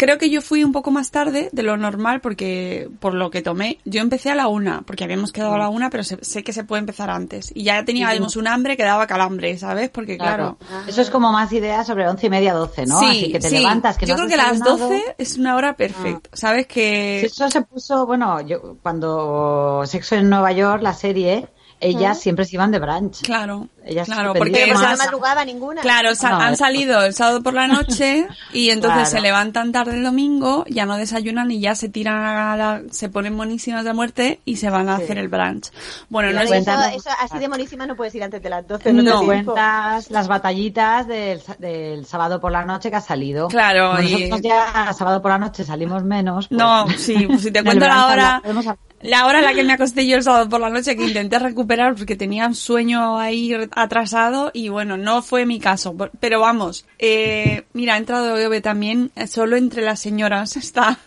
creo 0.00 0.16
que 0.16 0.30
yo 0.30 0.40
fui 0.40 0.64
un 0.64 0.72
poco 0.72 0.90
más 0.90 1.10
tarde 1.10 1.50
de 1.52 1.62
lo 1.62 1.76
normal 1.76 2.22
porque 2.22 2.88
por 3.00 3.12
lo 3.12 3.30
que 3.30 3.42
tomé, 3.42 3.78
yo 3.84 4.00
empecé 4.00 4.30
a 4.30 4.34
la 4.34 4.48
una 4.48 4.80
porque 4.80 5.04
habíamos 5.04 5.30
quedado 5.30 5.52
a 5.52 5.58
la 5.58 5.68
una, 5.68 5.90
pero 5.90 6.04
sé, 6.04 6.16
sé 6.22 6.42
que 6.42 6.54
se 6.54 6.64
puede 6.64 6.80
empezar 6.80 7.10
antes 7.10 7.52
y 7.54 7.64
ya 7.64 7.84
teníamos 7.84 8.36
un 8.36 8.48
hambre 8.48 8.78
que 8.78 8.82
daba 8.82 9.06
calambre, 9.06 9.58
¿sabes? 9.58 9.90
Porque 9.90 10.16
claro. 10.16 10.56
Claro. 10.56 10.88
Eso 10.88 11.02
es 11.02 11.10
como 11.10 11.30
más 11.32 11.52
idea 11.52 11.84
sobre 11.84 12.08
once 12.08 12.28
y 12.28 12.30
media, 12.30 12.54
doce, 12.54 12.86
¿no? 12.86 12.98
Sí, 12.98 13.06
Así 13.10 13.32
que 13.32 13.40
te 13.40 13.50
sí. 13.50 13.58
levantas, 13.58 13.98
que 13.98 14.06
yo 14.06 14.16
no 14.16 14.24
creo 14.24 14.30
que 14.30 14.36
las. 14.38 14.60
12 14.60 15.16
es 15.18 15.36
una 15.36 15.54
hora 15.56 15.76
perfecta, 15.76 16.30
¿sabes? 16.32 16.66
Que 16.66 17.26
Eso 17.26 17.50
se 17.50 17.60
puso, 17.60 18.06
bueno, 18.06 18.40
yo 18.40 18.78
cuando 18.82 19.82
Sexo 19.84 20.14
en 20.14 20.30
Nueva 20.30 20.52
York, 20.52 20.82
la 20.82 20.94
serie, 20.94 21.48
ellas 21.80 22.20
siempre 22.20 22.44
se 22.44 22.56
iban 22.56 22.70
de 22.70 22.78
brunch. 22.78 23.22
claro, 23.22 23.68
Ellas 23.84 24.06
claro, 24.06 24.32
se 24.34 24.38
porque 24.38 24.52
Pero 24.52 24.74
no 24.74 24.80
más- 24.82 24.98
madrugaba 24.98 25.44
ninguna. 25.44 25.80
Claro, 25.80 26.14
sa- 26.14 26.30
No, 26.30 26.40
han 26.40 26.56
salido 26.56 27.02
el 27.02 27.14
sábado 27.14 27.42
por 27.42 27.54
la 27.54 27.66
noche 27.66 28.26
y 28.52 28.68
entonces 28.70 28.98
Claro. 29.08 29.10
se 29.10 29.20
levantan 29.20 29.72
tarde 29.72 29.94
el 29.96 30.04
domingo, 30.04 30.64
ya 30.68 30.84
no 30.86 30.96
desayunan 30.96 31.50
y 31.50 31.60
ya 31.60 31.74
se 31.74 31.88
tiran 31.88 32.22
a 32.22 32.56
la, 32.56 32.82
se 32.90 33.08
ponen 33.08 33.34
monísimas 33.34 33.84
de 33.84 33.94
muerte 33.94 34.40
y 34.44 34.56
se 34.56 34.68
van 34.70 34.88
a 34.90 34.98
Sí. 34.98 35.04
hacer 35.04 35.18
el 35.18 35.28
brunch. 35.28 35.70
Bueno, 36.10 36.30
no 36.32 36.40
es, 36.42 36.50
eso, 36.50 36.70
eso 36.94 37.10
así 37.20 37.38
de 37.38 37.48
monísima 37.48 37.86
no 37.86 37.96
puedes 37.96 38.14
ir 38.14 38.22
antes 38.22 38.42
de 38.42 38.50
las 38.50 38.66
12. 38.68 38.92
No. 38.92 39.20
tiempo. 39.20 39.52
Cuentas 39.54 40.10
las 40.10 40.28
batallitas 40.28 41.06
del, 41.08 41.40
del 41.58 42.04
sábado 42.06 42.40
por 42.40 42.52
la 42.52 42.64
noche 42.64 42.90
que 42.90 42.96
ha 42.96 43.00
salido. 43.00 43.48
Claro, 43.48 43.92
Como 43.96 44.02
y- 44.08 44.12
Nosotros 44.28 44.40
ya 44.42 44.92
sábado 44.92 45.22
por 45.22 45.30
la 45.30 45.38
noche 45.38 45.64
salimos 45.64 46.04
menos. 46.04 46.48
pues, 46.48 46.58
No, 46.58 46.86
sí, 46.98 47.26
pues 47.26 47.40
si 47.42 47.50
te 47.50 47.64
cuento 47.64 47.86
la 47.86 48.06
hora, 48.06 48.36
hablar. 48.44 48.76
La 49.02 49.26
hora 49.26 49.38
en 49.38 49.44
la 49.44 49.54
que 49.54 49.64
me 49.64 49.72
acosté 49.72 50.06
yo 50.06 50.16
el 50.16 50.22
sábado 50.22 50.48
por 50.48 50.60
la 50.60 50.68
noche 50.68 50.96
que 50.96 51.04
intenté 51.04 51.38
recuperar 51.38 51.94
porque 51.94 52.16
tenía 52.16 52.46
un 52.46 52.54
sueño 52.54 53.18
ahí 53.18 53.52
atrasado 53.72 54.50
y 54.52 54.68
bueno, 54.68 54.96
no 54.98 55.22
fue 55.22 55.46
mi 55.46 55.58
caso. 55.58 55.96
Pero 56.20 56.40
vamos, 56.40 56.84
eh, 56.98 57.64
mira, 57.72 57.94
ha 57.94 57.96
entrado 57.96 58.36
Eve 58.38 58.60
también, 58.60 59.10
eh, 59.16 59.26
solo 59.26 59.56
entre 59.56 59.82
las 59.82 60.00
señoras 60.00 60.56
está, 60.56 60.98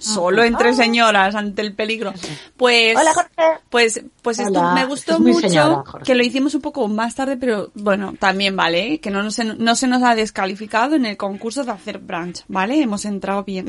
solo 0.00 0.42
entre 0.42 0.74
señoras 0.74 1.34
ante 1.34 1.62
el 1.62 1.74
peligro. 1.74 2.12
Pues, 2.56 2.96
Hola, 2.96 3.14
Jorge. 3.14 3.60
pues, 3.70 4.00
pues 4.22 4.40
esto 4.40 4.60
Hola, 4.60 4.74
me 4.74 4.86
gustó 4.86 5.20
mucho, 5.20 5.48
señora, 5.48 5.84
que 6.04 6.14
lo 6.14 6.24
hicimos 6.24 6.54
un 6.54 6.62
poco 6.62 6.88
más 6.88 7.14
tarde, 7.14 7.36
pero 7.36 7.70
bueno, 7.74 8.14
también 8.18 8.56
vale, 8.56 8.94
¿eh? 8.94 9.00
que 9.00 9.10
no, 9.10 9.22
nos, 9.22 9.38
no 9.38 9.76
se 9.76 9.86
nos 9.86 10.02
ha 10.02 10.14
descalificado 10.16 10.96
en 10.96 11.06
el 11.06 11.16
concurso 11.16 11.64
de 11.64 11.70
hacer 11.70 11.98
brunch, 11.98 12.42
¿vale? 12.48 12.80
Hemos 12.80 13.04
entrado 13.04 13.44
bien. 13.44 13.66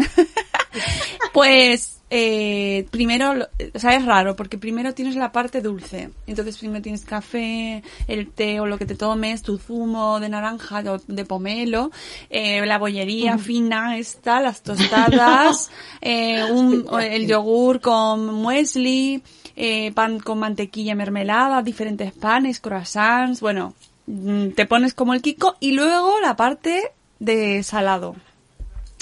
pues, 1.33 1.96
eh, 2.09 2.87
primero, 2.89 3.33
o 3.73 3.79
sea, 3.79 3.95
es 3.95 4.05
raro, 4.05 4.35
porque 4.35 4.57
primero 4.57 4.93
tienes 4.93 5.15
la 5.15 5.31
parte 5.31 5.61
dulce. 5.61 6.09
Entonces, 6.25 6.57
primero 6.57 6.81
tienes 6.81 7.03
café, 7.03 7.83
el 8.07 8.29
té 8.29 8.59
o 8.59 8.65
lo 8.65 8.77
que 8.77 8.85
te 8.85 8.95
tomes, 8.95 9.41
tu 9.41 9.57
zumo 9.57 10.19
de 10.19 10.29
naranja, 10.29 10.83
o 10.87 10.99
de 11.05 11.25
pomelo, 11.25 11.91
eh, 12.29 12.65
la 12.65 12.77
bollería 12.77 13.37
fina 13.37 13.97
esta, 13.97 14.39
las 14.41 14.61
tostadas, 14.61 15.69
eh, 16.01 16.43
un, 16.49 16.85
el 17.01 17.27
yogur 17.27 17.81
con 17.81 18.33
muesli, 18.33 19.21
eh, 19.55 19.91
pan 19.91 20.19
con 20.19 20.39
mantequilla 20.39 20.95
mermelada, 20.95 21.61
diferentes 21.61 22.13
panes, 22.13 22.59
croissants, 22.61 23.41
bueno, 23.41 23.73
mm, 24.05 24.49
te 24.49 24.65
pones 24.65 24.93
como 24.93 25.13
el 25.13 25.21
Kiko 25.21 25.57
y 25.59 25.71
luego 25.71 26.19
la 26.21 26.35
parte 26.37 26.91
de 27.19 27.63
salado. 27.63 28.15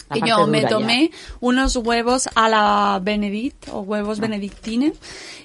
La 0.10 0.18
Y 0.18 0.30
yo 0.30 0.46
me 0.48 0.62
ya. 0.62 0.68
tomé 0.70 1.12
unos 1.40 1.76
huevos 1.78 2.30
a 2.36 2.48
la 2.50 3.00
Benedict 3.02 3.70
o 3.72 3.80
huevos 3.82 4.20
benedictine 4.20 4.94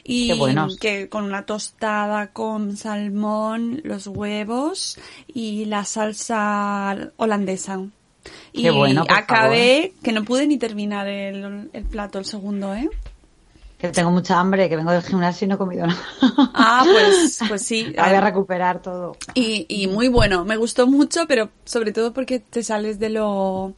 y 0.04 0.30
Ah. 0.30 0.34
Qué 0.34 0.38
buenos. 0.38 0.76
que 0.76 1.08
con 1.08 1.24
una 1.24 1.46
tostada 1.46 2.28
con 2.32 2.76
salmón, 2.76 3.80
los 3.84 4.06
huevos 4.06 4.98
y 5.26 5.64
la 5.64 5.84
salsa 5.84 6.96
holandesa. 7.16 7.80
Y 8.52 8.62
Qué 8.64 8.70
bueno, 8.70 9.04
por 9.06 9.16
acabé 9.16 9.94
que 10.02 10.12
no 10.12 10.24
pude 10.24 10.46
ni 10.46 10.58
terminar 10.58 11.08
el, 11.08 11.70
el 11.72 11.84
plato, 11.84 12.18
el 12.18 12.26
segundo, 12.26 12.74
¿eh? 12.74 12.88
Que 13.78 13.88
tengo 13.88 14.10
mucha 14.10 14.38
hambre, 14.38 14.68
que 14.68 14.76
vengo 14.76 14.90
del 14.92 15.00
gimnasio 15.02 15.46
y 15.46 15.48
no 15.48 15.54
he 15.54 15.58
comido 15.58 15.86
nada. 15.86 15.98
Ah, 16.52 16.84
pues, 16.84 17.38
pues 17.48 17.62
sí. 17.62 17.84
Voy 17.86 17.96
a 17.96 18.20
recuperar 18.20 18.82
todo. 18.82 19.16
Y, 19.32 19.64
y 19.70 19.86
muy 19.86 20.08
bueno, 20.08 20.44
me 20.44 20.58
gustó 20.58 20.86
mucho, 20.86 21.26
pero 21.26 21.48
sobre 21.64 21.92
todo 21.92 22.12
porque 22.12 22.40
te 22.40 22.62
sales 22.62 22.98
de 22.98 23.08
lo 23.08 23.74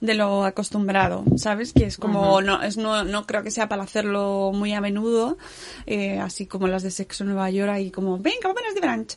de 0.00 0.14
lo 0.14 0.44
acostumbrado, 0.44 1.24
¿sabes? 1.36 1.72
Que 1.72 1.84
es 1.84 1.96
como, 1.96 2.40
no, 2.40 2.62
es, 2.62 2.76
no, 2.76 3.04
no 3.04 3.26
creo 3.26 3.42
que 3.42 3.50
sea 3.50 3.68
para 3.68 3.82
hacerlo 3.82 4.52
muy 4.54 4.72
a 4.72 4.80
menudo, 4.80 5.38
eh, 5.86 6.18
así 6.20 6.46
como 6.46 6.68
las 6.68 6.82
de 6.82 6.90
Sexo 6.90 7.24
Nueva 7.24 7.50
York, 7.50 7.70
ahí 7.70 7.90
como, 7.90 8.18
venga, 8.18 8.48
vámonos 8.48 8.74
de 8.74 8.80
brunch. 8.80 9.16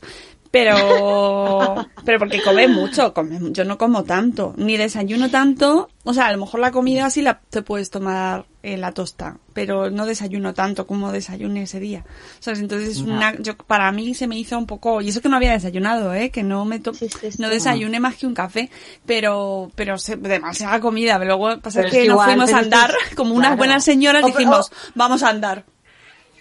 Pero, 0.52 1.86
pero 2.04 2.18
porque 2.18 2.42
come 2.42 2.68
mucho, 2.68 3.14
come, 3.14 3.38
yo 3.52 3.64
no 3.64 3.78
como 3.78 4.04
tanto, 4.04 4.52
ni 4.58 4.76
desayuno 4.76 5.30
tanto, 5.30 5.88
o 6.04 6.12
sea, 6.14 6.26
a 6.26 6.32
lo 6.32 6.38
mejor 6.38 6.60
la 6.60 6.70
comida 6.70 7.08
sí 7.10 7.22
la 7.22 7.40
te 7.50 7.62
puedes 7.62 7.88
tomar 7.90 8.44
en 8.62 8.80
la 8.82 8.92
tosta, 8.92 9.38
pero 9.54 9.90
no 9.90 10.04
desayuno 10.06 10.52
tanto 10.54 10.86
como 10.86 11.10
desayuné 11.10 11.62
ese 11.62 11.80
día. 11.80 12.04
¿Sabes? 12.38 12.60
Entonces 12.60 12.90
es 12.90 12.98
una, 12.98 13.34
yo, 13.40 13.56
para 13.56 13.90
mí 13.92 14.12
se 14.14 14.26
me 14.26 14.38
hizo 14.38 14.58
un 14.58 14.66
poco, 14.66 15.00
y 15.00 15.08
eso 15.08 15.20
que 15.22 15.28
no 15.30 15.36
había 15.36 15.52
desayunado, 15.52 16.12
eh, 16.14 16.30
que 16.30 16.42
no 16.42 16.64
me 16.66 16.78
to- 16.80 16.92
Sí, 16.94 17.08
sí, 17.08 17.32
sí. 17.32 17.38
no 17.42 17.48
desayuné 17.48 17.98
más 17.98 18.16
que 18.16 18.26
un 18.26 18.34
café, 18.34 18.70
pero, 19.06 19.70
pero 19.74 19.96
se- 19.98 20.16
demasiada 20.16 20.80
comida. 20.80 21.18
Luego 21.24 21.58
pasa 21.60 21.78
Pero 21.80 21.88
es 21.88 21.94
que 21.94 22.02
que 22.02 22.08
nos 22.08 22.22
fuimos 22.24 22.50
a 22.52 22.58
que 22.58 22.64
andar 22.64 22.94
es- 23.08 23.16
como 23.16 23.30
unas 23.34 23.48
claro. 23.48 23.56
buenas 23.56 23.84
señoras 23.84 24.22
O- 24.22 24.26
dijimos, 24.26 24.70
o- 24.70 24.74
vamos 24.94 25.22
a 25.22 25.30
andar. 25.30 25.64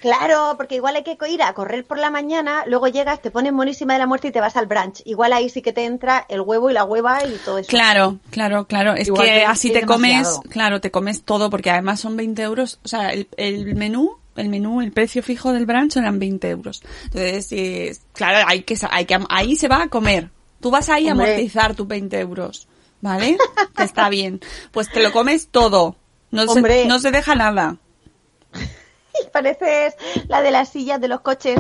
Claro, 0.02 0.56
porque 0.58 0.76
igual 0.76 0.96
hay 0.96 1.04
que 1.04 1.16
ir 1.30 1.44
a 1.44 1.54
correr 1.54 1.86
por 1.86 2.00
la 2.00 2.10
mañana, 2.10 2.64
luego 2.66 2.88
llegas, 2.88 3.22
te 3.22 3.30
pones 3.30 3.54
monísima 3.54 3.94
de 3.94 4.00
la 4.00 4.08
muerte 4.08 4.30
y 4.30 4.32
te 4.32 4.42
vas 4.42 4.58
al 4.58 4.66
brunch. 4.66 5.04
Igual 5.06 5.32
ahí 5.32 5.48
sí 5.48 5.62
que 5.62 5.74
te 5.74 5.86
entra 5.86 6.26
el 6.28 6.42
huevo 6.42 6.72
y 6.72 6.74
la 6.74 6.84
hueva 6.84 7.24
y 7.26 7.38
todo 7.46 7.60
eso. 7.60 7.70
Claro, 7.70 8.18
claro, 8.32 8.66
claro. 8.66 8.96
Es 8.96 9.08
Igual 9.08 9.28
que 9.28 9.34
que 9.34 9.46
así 9.46 9.68
sí, 9.68 9.74
te 9.74 9.86
comes, 9.86 10.12
demasiado. 10.12 10.42
claro, 10.50 10.82
te 10.82 10.90
comes 10.90 11.24
todo 11.24 11.52
porque 11.52 11.70
además 11.70 12.00
son 12.00 12.18
20 12.18 12.42
euros. 12.42 12.80
O 12.84 12.88
sea, 12.88 13.10
el, 13.14 13.28
el 13.38 13.76
menú, 13.76 14.18
el 14.36 14.50
menú, 14.50 14.82
el 14.82 14.92
precio 14.92 15.22
fijo 15.22 15.54
del 15.54 15.68
brunch 15.68 15.98
eran 15.98 16.18
20 16.18 16.50
euros. 16.50 16.82
Entonces, 17.06 17.52
eh, 17.52 17.96
claro, 18.14 18.48
hay 18.50 18.64
que, 18.64 18.76
hay 18.90 19.06
que, 19.06 19.20
ahí 19.30 19.56
se 19.56 19.68
va 19.68 19.84
a 19.84 19.88
comer. 19.88 20.32
Tú 20.60 20.72
vas 20.72 20.90
ahí 20.90 21.10
a 21.10 21.12
amortizar 21.12 21.76
tus 21.76 21.88
20 21.88 22.20
euros, 22.20 22.68
¿vale? 23.02 23.38
que 23.78 23.84
está 23.84 24.10
bien. 24.10 24.42
Pues 24.72 24.90
te 24.92 25.02
lo 25.04 25.12
comes 25.12 25.50
todo. 25.50 25.96
No 26.32 26.48
se, 26.48 26.86
no 26.88 26.98
se 27.00 27.12
deja 27.12 27.36
nada. 27.36 27.78
Pareces 29.34 29.96
la 30.28 30.42
de 30.42 30.52
las 30.52 30.70
sillas 30.70 31.00
de 31.02 31.08
los 31.08 31.22
coches. 31.22 31.60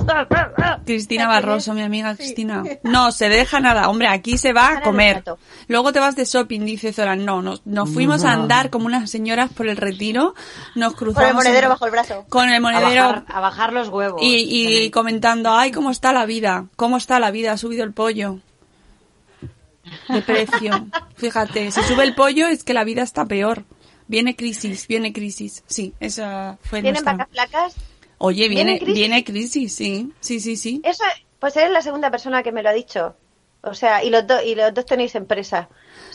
Cristina 0.85 1.23
¿La 1.23 1.29
Barroso, 1.29 1.73
mi 1.73 1.81
amiga 1.81 2.15
Cristina. 2.15 2.63
No, 2.83 3.11
se 3.11 3.29
deja 3.29 3.59
nada. 3.59 3.89
Hombre, 3.89 4.07
aquí 4.07 4.37
se 4.37 4.53
va 4.53 4.77
a 4.77 4.81
comer. 4.81 5.23
Luego 5.67 5.91
te 5.93 5.99
vas 5.99 6.15
de 6.15 6.25
shopping, 6.25 6.61
dice 6.61 6.93
Zora. 6.93 7.15
No, 7.15 7.41
nos, 7.41 7.65
nos 7.65 7.89
fuimos 7.89 8.23
a 8.25 8.33
andar 8.33 8.69
como 8.69 8.85
unas 8.85 9.09
señoras 9.09 9.51
por 9.53 9.67
el 9.67 9.77
retiro. 9.77 10.33
Nos 10.75 10.93
cruzamos. 10.95 11.21
Con 11.21 11.29
el 11.29 11.35
monedero 11.35 11.65
en- 11.67 11.69
bajo 11.69 11.85
el 11.85 11.91
brazo. 11.91 12.25
Con 12.29 12.49
el 12.49 12.55
A 12.55 12.59
monedero. 12.59 13.03
bajar, 13.03 13.25
a 13.27 13.39
bajar 13.39 13.73
los 13.73 13.89
huevos. 13.89 14.21
Y, 14.21 14.85
y 14.85 14.91
comentando, 14.91 15.51
ay, 15.51 15.71
cómo 15.71 15.91
está 15.91 16.11
la 16.11 16.25
vida, 16.25 16.65
cómo 16.75 16.97
está 16.97 17.19
la 17.19 17.31
vida, 17.31 17.51
ha 17.53 17.57
subido 17.57 17.83
el 17.83 17.93
pollo. 17.93 18.39
De 20.09 20.21
precio. 20.21 20.87
Fíjate, 21.15 21.71
si 21.71 21.81
sube 21.83 22.03
el 22.03 22.15
pollo 22.15 22.47
es 22.47 22.63
que 22.63 22.73
la 22.73 22.83
vida 22.83 23.01
está 23.03 23.25
peor. 23.25 23.63
Viene 24.11 24.35
crisis, 24.35 24.87
viene 24.89 25.13
crisis. 25.13 25.63
Sí, 25.67 25.93
esa 26.01 26.57
fue 26.61 26.81
¿Tienen 26.81 27.01
nuestra. 27.05 27.13
vacas 27.13 27.29
flacas? 27.31 27.75
Oye, 28.17 28.49
¿Viene 28.49 28.63
viene, 28.73 28.79
crisis? 28.79 28.93
viene 28.95 29.23
crisis, 29.23 29.73
sí, 29.73 30.11
sí, 30.19 30.41
sí, 30.41 30.57
sí. 30.57 30.81
Eso, 30.83 31.03
pues 31.39 31.55
eres 31.55 31.71
la 31.71 31.81
segunda 31.81 32.11
persona 32.11 32.43
que 32.43 32.51
me 32.51 32.61
lo 32.61 32.67
ha 32.69 32.73
dicho. 32.73 33.15
O 33.61 33.73
sea, 33.73 34.03
y 34.03 34.09
los 34.09 34.27
dos 34.27 34.43
y 34.43 34.53
los 34.55 34.73
dos 34.73 34.85
tenéis 34.85 35.15
empresa. 35.15 35.69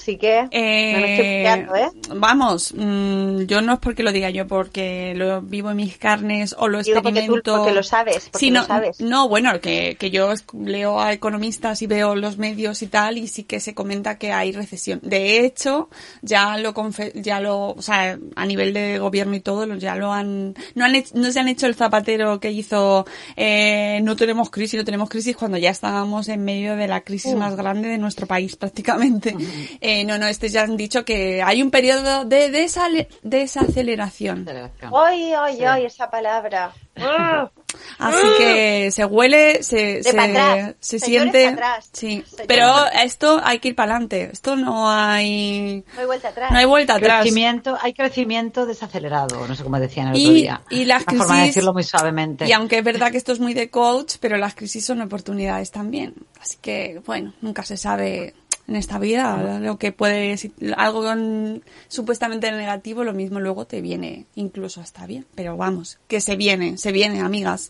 Así 0.07 0.19
que 0.19 0.43
no 0.43 0.49
me 0.53 1.15
estoy 1.15 1.27
Eh, 1.27 1.67
¿eh? 1.83 1.89
Vamos, 2.15 2.73
mm, 2.77 3.41
yo 3.47 3.61
no 3.61 3.73
es 3.73 3.79
porque 3.81 4.05
lo 4.05 4.13
diga 4.13 4.31
yo, 4.31 4.47
porque 4.47 5.15
lo 5.17 5.43
vivo 5.43 5.71
en 5.73 5.79
mis 5.79 5.99
carnes 5.99 6.55
o 6.57 6.69
lo 6.69 6.81
Digo 6.81 7.03
porque 7.03 7.11
tú- 7.13 7.19
experimento. 7.19 7.57
porque 7.57 7.73
lo 7.75 7.83
sabes, 7.83 8.29
porque 8.31 8.39
Sí, 8.39 8.51
lo 8.53 8.61
no, 8.61 8.67
sabes. 8.69 9.01
no, 9.01 9.29
bueno, 9.29 9.61
que, 9.61 9.97
que 9.99 10.13
yo 10.13 10.33
leo 10.57 11.01
a 11.01 11.13
economistas 11.13 11.83
y 11.83 11.89
veo 11.89 12.15
los 12.15 12.39
medios 12.39 12.83
y 12.83 12.87
tal, 12.87 13.19
y 13.19 13.27
sí 13.27 13.43
que 13.43 13.59
se 13.59 13.75
comenta 13.75 14.17
que 14.17 14.31
hay 14.31 14.53
recesión. 14.53 15.01
De 15.03 15.45
hecho, 15.45 15.89
ya 16.23 16.57
lo, 16.59 16.73
ya 17.15 17.41
lo, 17.41 17.71
o 17.71 17.83
sea, 17.83 18.17
a 18.37 18.47
nivel 18.47 18.73
de 18.75 19.01
gobierno 19.01 19.35
y 19.35 19.41
todo, 19.41 19.67
lo- 19.67 19.75
ya 19.77 19.97
lo 19.97 20.13
han, 20.13 20.55
no 20.77 20.85
han 20.85 20.95
hecho- 20.95 21.15
no 21.17 21.33
se 21.33 21.41
han 21.41 21.49
hecho 21.49 21.67
el 21.67 21.75
zapatero 21.75 22.39
que 22.39 22.53
hizo, 22.53 23.07
eh, 23.37 23.99
no 24.05 24.15
tenemos 24.15 24.51
crisis, 24.51 24.79
no 24.79 24.85
tenemos 24.85 25.09
crisis, 25.09 25.37
cuando 25.37 25.59
ya 25.59 25.71
estábamos 25.71 26.29
en 26.29 26.45
medio 26.45 26.77
de 26.77 26.87
la 26.87 27.01
crisis 27.01 27.33
Uh. 27.35 27.39
más 27.39 27.57
grande 27.57 27.89
de 27.89 27.99
nuestro 27.99 28.29
país 28.29 28.55
prácticamente. 28.55 29.35
Eh, 29.81 29.96
Eh, 29.97 30.05
no, 30.05 30.19
no, 30.19 30.27
este 30.27 30.49
ya 30.49 30.63
han 30.63 30.77
dicho 30.77 31.05
que 31.05 31.43
hay 31.43 31.63
un 31.63 31.71
periodo 31.71 32.25
de 32.25 32.51
desale- 32.53 33.09
desaceleración. 33.23 34.43
Aceleración. 34.43 34.93
Ay, 34.95 35.33
ay, 35.33 35.65
ay, 35.65 35.85
esa 35.87 36.11
palabra. 36.11 36.73
Así 37.99 38.27
que 38.39 38.91
se 38.91 39.05
huele, 39.05 39.63
se, 39.63 40.03
se, 40.03 40.99
siente. 40.99 41.49
atrás. 41.49 41.89
Sí, 41.93 42.23
Señores. 42.27 42.47
pero 42.47 42.73
esto 43.03 43.41
hay 43.45 43.59
que 43.59 43.69
ir 43.69 43.75
para 43.75 43.93
adelante. 43.93 44.31
Esto 44.33 44.57
no 44.57 44.91
hay. 44.91 45.85
No 45.95 46.01
hay 46.01 46.07
vuelta 46.07 46.29
atrás. 46.29 46.51
No 46.53 46.59
hay 46.59 46.65
vuelta 46.65 46.95
atrás. 46.95 47.21
Crecimiento, 47.23 47.77
hay 47.81 47.93
crecimiento 47.93 48.67
desacelerado, 48.67 49.47
no 49.47 49.55
sé 49.55 49.63
cómo 49.63 49.79
decían 49.79 50.09
el 50.09 50.17
Y- 50.17 50.25
otro 50.25 50.35
día. 50.35 50.63
y 50.71 50.85
las 50.87 51.03
Una 51.03 51.19
forma 51.19 51.25
de 51.25 51.41
crisis- 51.41 51.55
decirlo 51.55 51.73
muy 51.75 51.83
suavemente. 51.85 52.47
Y 52.47 52.53
aunque 52.53 52.79
es 52.79 52.85
verdad 52.85 53.11
que 53.11 53.19
esto 53.19 53.33
es 53.33 53.41
muy 53.41 53.53
de 53.55 53.69
coach, 53.71 54.15
pero 54.21 54.37
las 54.39 54.55
crisis 54.55 54.85
son 54.85 55.01
oportunidades 55.03 55.71
también. 55.71 56.15
Así 56.41 56.57
que, 56.61 57.01
bueno, 57.05 57.33
nunca 57.43 57.63
se 57.63 57.77
sabe 57.77 58.35
en 58.69 58.77
esta 58.77 58.99
vida 58.99 59.59
lo 59.61 59.79
que 59.79 59.93
puede, 59.93 60.37
si- 60.37 60.53
algo 60.77 61.03
con- 61.03 61.63
supuestamente 61.89 62.51
negativo, 62.53 63.05
lo 63.05 63.13
mismo 63.15 63.39
luego 63.41 63.65
te 63.67 63.81
viene 63.81 64.27
incluso 64.35 64.81
hasta 64.81 65.07
bien. 65.07 65.25
Pero 65.35 65.57
vamos, 65.57 65.99
que 66.09 66.21
se 66.21 66.37
viene, 66.37 66.77
se 66.79 66.93
viene, 66.93 67.21
amigas. 67.21 67.69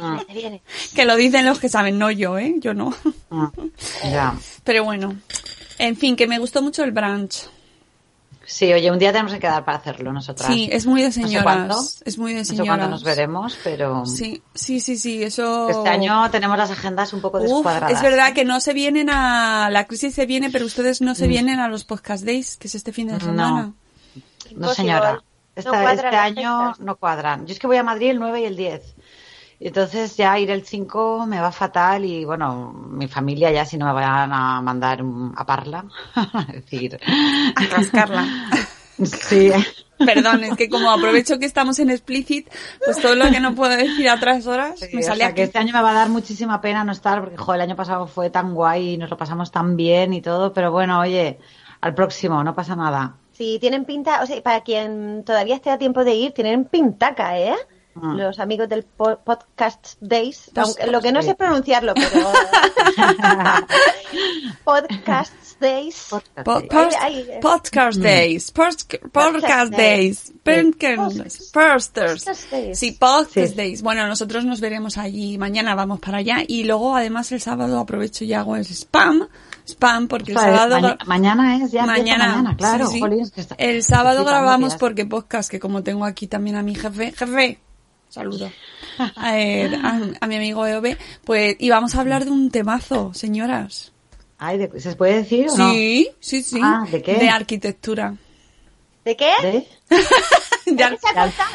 Mm, 0.00 0.16
Viene, 0.16 0.34
viene. 0.34 0.62
que 0.94 1.04
lo 1.04 1.14
dicen 1.16 1.46
los 1.46 1.60
que 1.60 1.68
saben, 1.68 1.98
no 1.98 2.10
yo, 2.10 2.38
¿eh? 2.38 2.54
Yo 2.58 2.74
no. 2.74 2.94
ya. 4.02 4.36
Pero 4.64 4.84
bueno, 4.84 5.16
en 5.78 5.96
fin, 5.96 6.16
que 6.16 6.26
me 6.26 6.38
gustó 6.38 6.62
mucho 6.62 6.82
el 6.84 6.90
brunch. 6.92 7.48
Sí, 8.50 8.72
oye, 8.72 8.90
un 8.90 8.98
día 8.98 9.12
tenemos 9.12 9.32
que 9.34 9.38
quedar 9.40 9.62
para 9.64 9.76
hacerlo 9.76 10.10
nosotras. 10.10 10.48
Sí, 10.50 10.70
es 10.72 10.86
muy 10.86 11.02
de 11.02 11.08
No 11.08 11.12
sé 11.12 11.20
señoras. 11.22 11.42
cuándo, 11.44 11.76
es 12.06 12.18
muy 12.18 12.32
de 12.32 12.38
No 12.38 12.44
sé 12.46 12.50
señoras. 12.52 12.68
cuándo 12.70 12.88
nos 12.88 13.04
veremos, 13.04 13.58
pero 13.62 14.06
Sí, 14.06 14.42
sí, 14.54 14.80
sí, 14.80 14.96
sí, 14.96 15.22
eso. 15.22 15.68
este 15.68 15.88
año 15.90 16.30
tenemos 16.30 16.56
las 16.56 16.70
agendas 16.70 17.12
un 17.12 17.20
poco 17.20 17.36
Uf, 17.38 17.44
descuadradas. 17.44 17.92
es 17.92 18.00
verdad 18.02 18.32
que 18.32 18.46
no 18.46 18.60
se 18.60 18.72
vienen 18.72 19.10
a... 19.10 19.68
La 19.70 19.84
crisis 19.86 20.14
se 20.14 20.24
viene, 20.24 20.48
pero 20.50 20.64
ustedes 20.64 21.02
no 21.02 21.14
se 21.14 21.26
Mm. 21.26 21.28
vienen 21.28 21.60
a 21.60 21.68
los 21.68 21.84
podcast 21.84 22.24
days, 22.24 22.56
que 22.56 22.68
es 22.68 22.74
este 22.74 22.90
fin 22.92 23.08
de 23.08 23.20
semana. 23.20 23.74
No, 24.56 24.72
señora. 24.74 25.12
No 25.14 25.22
Esta- 25.54 25.70
cuadran 25.70 25.96
este 25.96 26.16
año 26.16 26.74
no 26.78 26.96
cuadran. 26.96 27.46
Yo 27.46 27.52
es 27.52 27.58
que 27.58 27.66
voy 27.66 27.76
a 27.76 27.82
Madrid 27.82 28.10
el 28.10 28.18
9 28.18 28.40
y 28.40 28.44
el 28.44 28.56
10. 28.56 28.94
Y 29.60 29.68
Entonces 29.68 30.16
ya 30.16 30.38
ir 30.38 30.50
el 30.50 30.64
5 30.64 31.26
me 31.26 31.40
va 31.40 31.50
fatal 31.50 32.04
y 32.04 32.24
bueno, 32.24 32.72
mi 32.72 33.08
familia 33.08 33.50
ya 33.50 33.64
si 33.64 33.76
no 33.76 33.86
me 33.86 33.92
van 33.92 34.32
a 34.32 34.60
mandar 34.62 35.02
a 35.36 35.44
Parla, 35.46 35.84
es 36.48 36.64
decir, 36.64 36.98
A 37.56 37.76
rascarla. 37.76 38.26
sí, 39.02 39.50
Perdón, 39.98 40.44
es 40.44 40.56
que 40.56 40.68
como 40.68 40.90
aprovecho 40.92 41.38
que 41.40 41.44
estamos 41.46 41.78
en 41.80 41.90
explicit, 41.90 42.48
pues 42.84 43.00
todo 43.02 43.16
lo 43.16 43.28
que 43.30 43.40
no 43.40 43.56
puedo 43.56 43.76
decir 43.76 44.08
a 44.08 44.14
otras 44.14 44.46
horas 44.46 44.78
Sí, 44.78 44.86
me 44.92 45.00
o 45.00 45.02
sale 45.02 45.18
sea, 45.18 45.26
aquí. 45.28 45.36
que 45.36 45.42
este 45.42 45.58
año 45.58 45.72
me 45.72 45.82
va 45.82 45.90
a 45.90 45.94
dar 45.94 46.08
muchísima 46.08 46.60
pena 46.60 46.84
no 46.84 46.92
estar 46.92 47.20
porque 47.20 47.36
joder, 47.36 47.60
el 47.60 47.68
año 47.68 47.76
pasado 47.76 48.06
fue 48.06 48.30
tan 48.30 48.54
guay 48.54 48.90
y 48.94 48.96
nos 48.96 49.10
lo 49.10 49.16
pasamos 49.16 49.50
tan 49.50 49.76
bien 49.76 50.14
y 50.14 50.22
todo, 50.22 50.52
pero 50.52 50.70
bueno, 50.70 51.00
oye, 51.00 51.40
al 51.80 51.94
próximo, 51.94 52.44
no 52.44 52.54
pasa 52.54 52.76
nada. 52.76 53.16
Sí, 53.32 53.58
tienen 53.60 53.84
pinta, 53.84 54.22
o 54.22 54.26
sea, 54.26 54.40
para 54.40 54.60
quien 54.60 55.24
todavía 55.24 55.56
esté 55.56 55.70
a 55.70 55.78
tiempo 55.78 56.04
de 56.04 56.14
ir, 56.14 56.32
tienen 56.32 56.64
pintaca, 56.64 57.38
¿eh? 57.40 57.54
Mm. 58.00 58.16
Los 58.16 58.38
amigos 58.38 58.68
del 58.68 58.84
po- 58.84 59.18
Podcast 59.24 59.94
Days, 60.00 60.50
aunque 60.56 60.86
lo 60.86 61.00
que 61.00 61.12
no 61.12 61.20
sé 61.20 61.28
Days. 61.28 61.36
pronunciarlo, 61.38 61.94
pero 61.94 62.30
Podcast 64.64 65.32
Days. 65.60 66.06
Po- 66.10 66.22
Podcast, 66.44 66.70
post- 66.70 66.96
Ay, 67.00 67.26
ay, 67.32 67.40
podcast 67.40 67.98
days, 68.00 68.50
post- 68.52 68.94
podcast 69.12 69.72
days, 69.72 70.32
podcast- 70.44 71.94
days. 72.50 72.78
Sí, 72.78 72.92
podcast 72.92 73.50
Sí. 73.50 73.54
days. 73.56 73.82
Bueno, 73.82 74.06
nosotros 74.06 74.44
nos 74.44 74.60
veremos 74.60 74.98
allí 74.98 75.36
mañana, 75.36 75.74
vamos 75.74 75.98
para 76.00 76.18
allá 76.18 76.38
y 76.46 76.62
luego 76.64 76.94
además 76.94 77.32
el 77.32 77.40
sábado 77.40 77.78
aprovecho 77.80 78.24
y 78.24 78.32
hago 78.34 78.54
el 78.56 78.64
spam, 78.64 79.26
spam 79.66 80.06
porque 80.06 80.30
el 80.32 80.38
O 80.38 80.40
sea, 80.40 80.56
sábado 80.56 80.80
maña- 80.80 80.98
mañana 81.06 81.56
es 81.64 81.72
ya 81.72 81.84
mañana, 81.86 82.28
mañana, 82.28 82.56
claro, 82.56 82.86
sí, 82.86 82.94
sí. 82.94 83.00
jolín, 83.00 83.20
es 83.20 83.30
que 83.32 83.40
está- 83.40 83.56
el 83.58 83.82
sábado 83.82 84.24
grabamos 84.24 84.76
porque 84.76 85.06
podcast 85.06 85.50
que 85.50 85.58
como 85.58 85.82
tengo 85.82 86.04
aquí 86.04 86.28
también 86.28 86.54
a 86.56 86.62
mi 86.62 86.74
jefe, 86.76 87.12
jefe, 87.12 87.58
saludo. 88.08 88.50
eh, 89.26 89.70
a, 89.82 90.00
a 90.20 90.26
mi 90.26 90.36
amigo 90.36 90.66
EOB, 90.66 90.96
pues 91.24 91.56
y 91.58 91.70
vamos 91.70 91.94
a 91.94 92.00
hablar 92.00 92.24
de 92.24 92.30
un 92.30 92.50
temazo, 92.50 93.12
señoras. 93.14 93.92
Ay, 94.38 94.58
¿de- 94.58 94.80
¿se 94.80 94.94
puede 94.94 95.14
decir 95.16 95.48
o 95.50 95.56
no? 95.56 95.72
Sí, 95.72 96.08
sí, 96.20 96.42
sí. 96.42 96.60
Ah, 96.62 96.86
¿de 96.90 97.02
qué? 97.02 97.14
De 97.16 97.28
arquitectura. 97.28 98.14
¿De 99.04 99.16
qué? 99.16 99.32
¿De? 99.42 99.66
De 100.66 100.98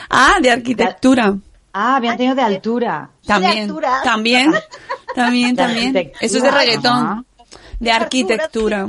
ah, 0.10 0.36
de 0.42 0.50
arquitectura. 0.50 1.38
Ah, 1.72 1.96
habían 1.98 2.18
tenido 2.18 2.36
de 2.36 2.42
altura. 2.42 3.10
También, 3.26 3.64
altura. 3.70 4.02
también, 4.04 4.52
también, 5.16 5.56
De 5.56 5.64
también. 5.64 6.12
Eso 6.20 6.38
es 6.38 6.44
de 6.44 6.52
reggaetón. 6.52 6.92
Ajá. 7.06 7.24
De 7.80 7.92
arquitectura. 7.92 8.88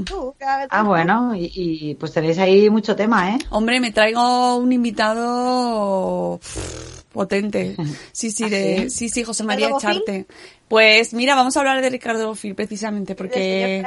Ah, 0.71 0.83
bueno, 0.83 1.35
y, 1.35 1.51
y, 1.55 1.95
pues 1.97 2.13
tenéis 2.13 2.39
ahí 2.39 2.71
mucho 2.71 2.95
tema, 2.95 3.31
¿eh? 3.35 3.39
Hombre, 3.51 3.81
me 3.81 3.91
traigo 3.91 4.57
un 4.57 4.73
invitado 4.73 6.39
pff, 6.41 6.94
potente. 7.15 7.77
Sí, 8.13 8.31
sí, 8.31 8.45
¿Ah, 8.45 8.49
de, 8.51 8.91
sí? 8.91 9.09
sí, 9.09 9.25
José 9.25 9.45
María. 9.45 9.71
Echarte. 9.71 10.27
Pues 10.69 11.15
mira, 11.15 11.35
vamos 11.35 11.57
a 11.57 11.61
hablar 11.61 11.81
de 11.81 11.89
Ricardo 11.91 12.29
Bofill 12.29 12.55
precisamente 12.55 13.13
¿El 13.13 13.19
señor 13.19 13.31
porque 13.31 13.83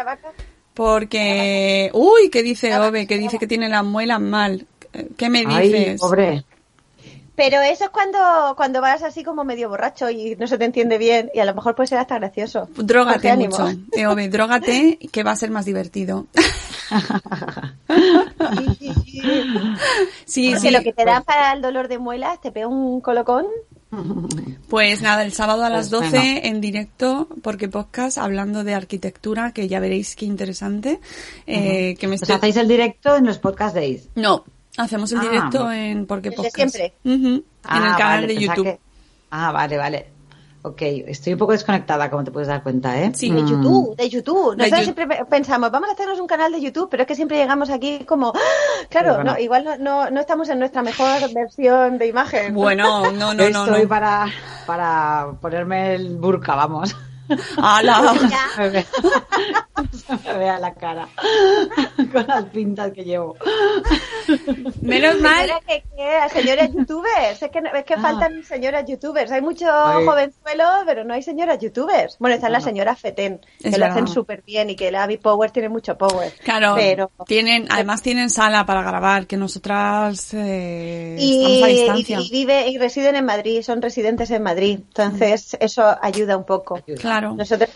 porque 0.74 1.90
uy, 1.94 2.30
¿qué 2.30 2.44
dice 2.44 2.76
Ove? 2.78 3.08
Que 3.08 3.18
dice 3.18 3.38
que 3.40 3.48
tiene 3.48 3.68
las 3.70 3.84
muelas 3.84 4.20
mal. 4.20 4.68
¿Qué 5.18 5.30
me 5.30 5.44
Ay, 5.46 5.72
dices? 5.72 6.00
pobre. 6.00 6.44
Pero 7.38 7.62
eso 7.62 7.84
es 7.86 7.90
cuando, 7.92 8.18
cuando 8.58 8.82
vas 8.82 9.04
así 9.04 9.24
como 9.24 9.44
medio 9.46 9.70
borracho 9.70 10.10
y 10.10 10.36
no 10.38 10.48
se 10.48 10.58
te 10.58 10.66
entiende 10.66 10.98
bien 10.98 11.30
y 11.34 11.40
a 11.40 11.46
lo 11.46 11.54
mejor 11.56 11.76
puede 11.76 11.86
ser 11.88 12.00
hasta 12.00 12.16
gracioso. 12.18 12.68
Drógate 12.76 13.34
mucho. 13.38 13.70
Eh, 13.94 14.08
Ove, 14.08 14.28
drógate 14.28 14.98
que 15.12 15.24
va 15.24 15.32
a 15.32 15.36
ser 15.36 15.52
más 15.52 15.64
divertido. 15.66 16.26
Sí, 20.26 20.52
Porque 20.52 20.68
sí. 20.68 20.72
lo 20.72 20.82
que 20.84 20.94
te 20.94 21.06
dan 21.06 21.24
para 21.24 21.54
el 21.54 21.62
dolor 21.62 21.88
de 21.88 21.98
muelas 22.00 22.40
te 22.42 22.52
pega 22.52 22.68
un 22.68 23.02
colocón. 23.02 23.46
Pues 24.70 25.02
nada, 25.02 25.24
el 25.24 25.32
sábado 25.34 25.64
a 25.64 25.70
las 25.70 25.90
Pues 25.90 26.12
12 26.12 26.18
venga. 26.18 26.42
en 26.48 26.62
directo, 26.62 27.28
porque 27.42 27.70
podcast, 27.70 28.18
hablando 28.18 28.64
de 28.64 28.74
arquitectura, 28.74 29.52
que 29.54 29.68
ya 29.68 29.80
veréis 29.80 30.16
qué 30.16 30.26
interesante. 30.26 31.00
eh, 31.46 31.96
que 32.00 32.08
me 32.08 32.12
Pues 32.18 32.24
estoy- 32.24 32.36
hacéis 32.38 32.58
el 32.58 32.68
directo 32.68 33.16
en 33.16 33.26
los 33.26 33.40
podcast 33.40 33.76
days. 33.76 34.10
No, 34.16 34.44
hacemos 34.78 35.12
el 35.12 35.20
Ah, 35.20 35.22
directo 35.22 35.64
no. 35.66 35.72
en 35.74 36.06
porque 36.06 36.32
podcast. 36.32 36.56
siempre. 36.56 36.94
Ujú, 37.04 37.16
en 37.28 37.34
el 37.36 37.44
Ah, 37.64 37.96
canal 37.98 38.22
vale, 38.22 38.28
de 38.28 38.40
YouTube. 38.40 38.64
que- 38.66 38.80
Ah, 39.32 39.52
vale, 39.52 39.78
vale. 39.78 40.08
Ok, 40.64 40.82
estoy 40.82 41.34
un 41.34 41.40
poco 41.40 41.54
desconectada, 41.54 42.10
como 42.10 42.26
te 42.26 42.32
puedes 42.32 42.48
dar 42.50 42.62
cuenta, 42.62 43.00
¿eh? 43.02 43.12
Sí. 43.16 43.32
De 43.32 43.42
Mm. 43.42 43.48
YouTube, 43.48 43.96
de 43.96 44.10
YouTube. 44.10 44.58
Nosotros 44.58 44.84
siempre 44.84 45.08
pe- 45.08 45.24
pensamos, 45.30 45.72
vamos 45.72 45.88
a 45.90 45.94
hacernos 45.94 46.20
un 46.20 46.28
canal 46.28 46.52
de 46.52 46.60
YouTube, 46.60 46.90
pero 46.90 47.04
es 47.04 47.08
que 47.08 47.16
siempre 47.16 47.38
llegamos 47.38 47.70
aquí 47.70 48.00
como, 48.06 48.34
¡ah! 48.36 48.86
claro, 48.90 49.16
bueno. 49.16 49.34
no, 49.34 49.40
igual 49.40 49.64
no, 49.64 49.78
no, 49.78 50.10
no 50.10 50.20
estamos 50.20 50.50
en 50.50 50.60
nuestra 50.60 50.82
mejor 50.82 51.32
versión 51.34 51.98
de 51.98 52.08
imagen. 52.08 52.54
Bueno, 52.54 53.04
no, 53.12 53.12
no, 53.12 53.34
no, 53.34 53.44
Estoy 53.44 53.84
no. 53.84 53.88
para, 53.88 54.26
para 54.66 55.28
ponerme 55.40 55.96
el 55.96 56.18
burka, 56.18 56.56
vamos. 56.56 56.94
¡Hala! 57.58 58.14
Se 60.08 60.14
me 60.30 60.38
vea 60.38 60.60
la 60.60 60.74
cara 60.74 61.08
con 62.12 62.26
las 62.28 62.46
pintas 62.46 62.92
que 62.92 63.04
llevo. 63.04 63.36
Menos 64.82 65.20
mal. 65.22 65.42
Señora, 65.48 65.60
que, 65.68 65.84
que, 65.96 66.30
señoras 66.42 66.70
youtubers, 66.74 67.42
es 67.44 67.52
que, 67.52 67.62
no- 67.62 67.70
es 67.74 67.84
que 67.86 67.94
Ah. 67.94 68.02
faltan 68.02 68.44
señoras 68.44 68.86
youtubers. 68.88 69.32
Hay 69.32 69.42
muchos 69.42 69.70
jovenzuelos, 69.70 70.70
pero 70.86 71.04
no 71.04 71.14
hay 71.14 71.22
señoras 71.24 71.60
youtubers. 71.60 72.18
Bueno, 72.20 72.36
están 72.36 72.52
las 72.52 72.64
No. 72.64 72.70
señoras 72.70 73.00
Feten, 73.00 73.40
que 73.62 73.78
lo 73.78 73.86
hacen 73.86 74.08
súper 74.08 74.42
bien 74.44 74.70
y 74.70 74.76
que 74.76 74.92
la 74.92 75.04
Abby 75.04 75.18
Power 75.18 75.52
tiene 75.52 75.70
mucho 75.70 75.98
power. 75.98 76.34
Claro, 76.44 76.74
Pero, 76.76 77.12
tienen, 77.26 77.68
además 77.70 78.02
tienen 78.02 78.30
sala 78.30 78.66
para 78.66 78.82
grabar, 78.82 79.28
que 79.28 79.38
nosotras 79.38 80.34
eh, 80.34 81.16
y, 81.20 81.38
estamos 81.46 81.64
a 81.64 81.70
y, 81.70 81.76
distancia. 81.76 82.20
y 82.22 82.30
vive, 82.32 82.68
y 82.70 82.78
residen 82.78 83.16
en 83.16 83.26
Madrid, 83.26 83.62
son 83.62 83.82
residentes 83.82 84.32
en 84.32 84.44
Madrid. 84.44 84.80
Entonces, 84.88 85.56
eso 85.60 85.96
ayuda 86.02 86.36
un 86.38 86.46
poco. 86.46 86.80
Claro. 87.00 87.17
Nosotros, 87.22 87.70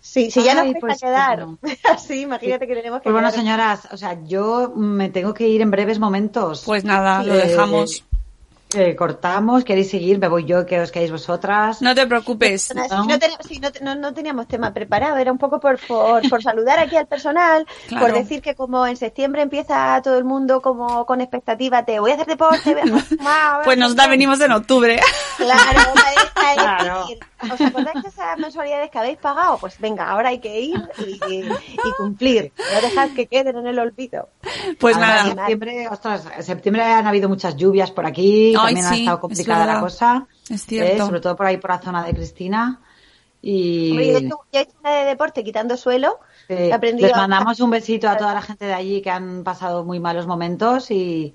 si, 0.00 0.30
si 0.30 0.42
ya 0.42 0.54
nos 0.54 0.64
Ay, 0.64 0.72
vais 0.72 0.80
pues, 0.80 1.02
a 1.02 1.06
quedar 1.06 1.44
bueno. 1.44 1.58
así, 1.94 2.20
imagínate 2.22 2.66
que 2.66 2.74
tenemos 2.74 3.00
que 3.00 3.04
Pues 3.04 3.12
bueno, 3.12 3.28
quedar- 3.28 3.40
señoras, 3.40 3.88
o 3.92 3.96
sea, 3.96 4.16
yo 4.24 4.72
me 4.76 5.08
tengo 5.10 5.34
que 5.34 5.48
ir 5.48 5.60
en 5.60 5.70
breves 5.70 5.98
momentos. 5.98 6.62
Pues 6.64 6.84
nada, 6.84 7.22
Sí, 7.22 7.28
lo 7.28 7.34
Eh, 7.34 7.46
dejamos. 7.48 8.04
eh, 8.74 8.94
cortamos, 8.96 9.64
queréis 9.64 9.88
seguir, 9.90 10.18
me 10.18 10.28
voy 10.28 10.44
yo, 10.44 10.66
que 10.66 10.78
os 10.78 10.92
quedáis 10.92 11.10
vosotras. 11.10 11.80
No 11.80 11.94
te 11.94 12.06
preocupes. 12.06 12.74
¿no? 12.74 12.82
no, 13.06 13.18
teníamos, 13.18 13.46
si 13.46 13.58
no, 13.60 13.68
no- 13.80 13.94
no 13.94 14.12
teníamos 14.12 14.46
tema 14.46 14.74
preparado, 14.74 15.16
era 15.16 15.32
un 15.32 15.38
poco 15.38 15.58
por, 15.58 15.78
por, 15.86 16.28
por 16.28 16.42
saludar 16.42 16.78
aquí 16.78 16.94
al 16.96 17.06
personal, 17.06 17.66
Claro. 17.88 18.06
por 18.06 18.14
decir 18.14 18.42
que 18.42 18.54
como 18.54 18.86
en 18.86 18.96
septiembre 18.98 19.40
empieza 19.40 20.00
todo 20.04 20.18
el 20.18 20.24
mundo 20.24 20.60
como 20.60 21.06
con 21.06 21.22
expectativa, 21.22 21.84
te 21.86 21.98
voy 21.98 22.10
a 22.10 22.14
hacer 22.14 22.26
deporte, 22.26 22.74
voy 22.74 22.90
a 22.90 23.02
fumar, 23.02 23.64
Pues 23.64 23.78
nosotras 23.78 24.10
venimos 24.10 24.38
en 24.40 24.52
octubre. 24.52 25.00
Claro, 25.38 25.80
Claro. 26.54 27.06
¿Os 27.42 27.60
acordáis 27.60 28.02
de 28.02 28.08
esas 28.08 28.38
mensualidades 28.38 28.90
que 28.90 28.98
habéis 28.98 29.18
pagado? 29.18 29.58
Pues 29.58 29.78
venga, 29.80 30.08
ahora 30.08 30.30
hay 30.30 30.38
que 30.40 30.60
ir 30.60 30.82
y, 31.06 31.18
y 31.44 31.92
cumplir, 31.96 32.52
no 32.74 32.80
dejad 32.80 33.10
que 33.10 33.26
queden 33.26 33.56
en 33.56 33.66
el 33.66 33.78
olvido. 33.78 34.28
Pues 34.80 34.96
Ahora, 34.96 35.06
nada. 35.08 35.22
En 35.30 35.36
septiembre, 35.36 35.88
ostras, 35.88 36.24
en 36.36 36.42
septiembre 36.42 36.82
han 36.82 37.06
habido 37.06 37.28
muchas 37.28 37.56
lluvias 37.56 37.90
por 37.90 38.06
aquí, 38.06 38.48
Ay, 38.58 38.74
también 38.74 38.86
ha 38.86 38.94
estado 38.96 39.16
es 39.16 39.20
complicada 39.20 39.66
la 39.66 39.80
cosa. 39.80 40.26
Es 40.50 40.64
cierto. 40.64 41.02
eh, 41.02 41.06
sobre 41.06 41.20
todo 41.20 41.36
por 41.36 41.46
ahí 41.46 41.56
por 41.58 41.70
la 41.70 41.78
zona 41.78 42.04
de 42.04 42.14
Cristina. 42.14 42.80
Y 43.40 43.90
Hombre, 43.92 44.06
yo, 44.12 44.12
he 44.18 44.20
hecho- 44.20 44.40
yo 44.52 44.58
he 44.58 44.62
hecho 44.62 44.72
una 44.80 44.90
de 44.94 45.04
deporte 45.04 45.44
quitando 45.44 45.76
suelo. 45.76 46.18
les 46.48 46.72
a- 47.12 47.16
mandamos 47.16 47.60
un 47.60 47.70
besito 47.70 48.08
a 48.08 48.16
toda 48.16 48.34
la 48.34 48.42
gente 48.42 48.64
de 48.64 48.72
allí 48.74 49.00
que 49.02 49.10
han 49.10 49.44
pasado 49.44 49.84
muy 49.84 50.00
malos 50.00 50.26
momentos 50.26 50.90
y, 50.90 51.34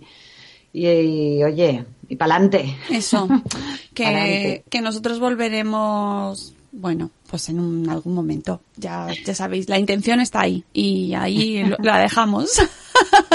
y, 0.73 0.87
y, 0.87 1.43
oye, 1.43 1.85
y 2.09 2.15
pa'lante. 2.17 2.75
Eso, 2.89 3.27
que, 3.93 4.63
que 4.69 4.81
nosotros 4.81 5.19
volveremos, 5.19 6.53
bueno, 6.71 7.11
pues 7.29 7.49
en 7.49 7.59
un- 7.59 7.89
algún 7.89 8.13
momento. 8.15 8.61
Ya, 8.75 9.07
ya 9.25 9.33
sabéis, 9.35 9.69
la 9.69 9.77
intención 9.79 10.19
está 10.19 10.41
ahí 10.41 10.63
y 10.73 11.13
ahí 11.13 11.63
lo- 11.63 11.77
la 11.79 11.99
dejamos. 11.99 12.49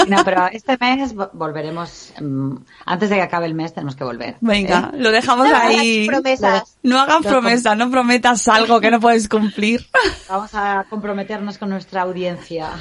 No, 0.07 0.23
pero 0.23 0.47
este 0.47 0.77
mes 0.79 1.13
vo- 1.13 1.29
volveremos, 1.33 2.13
mm, 2.19 2.55
antes 2.85 3.09
de 3.09 3.17
que 3.17 3.21
acabe 3.21 3.45
el 3.45 3.53
mes 3.53 3.73
tenemos 3.73 3.95
que 3.95 4.05
volver. 4.05 4.37
Venga, 4.39 4.89
¿eh? 4.93 4.97
lo 4.97 5.11
dejamos 5.11 5.49
No 5.49 5.55
hagas 5.55 5.75
ahí. 5.77 6.07
promesas. 6.07 6.77
No 6.81 6.97
hagan 6.99 7.21
promesas, 7.21 7.77
no 7.77 7.91
prometas 7.91 8.47
algo 8.47 8.79
que 8.79 8.89
no 8.89 9.01
puedes 9.01 9.27
cumplir. 9.27 9.85
Vamos 10.29 10.51
a 10.53 10.85
comprometernos 10.89 11.57
con 11.57 11.69
nuestra 11.69 12.03
audiencia. 12.03 12.71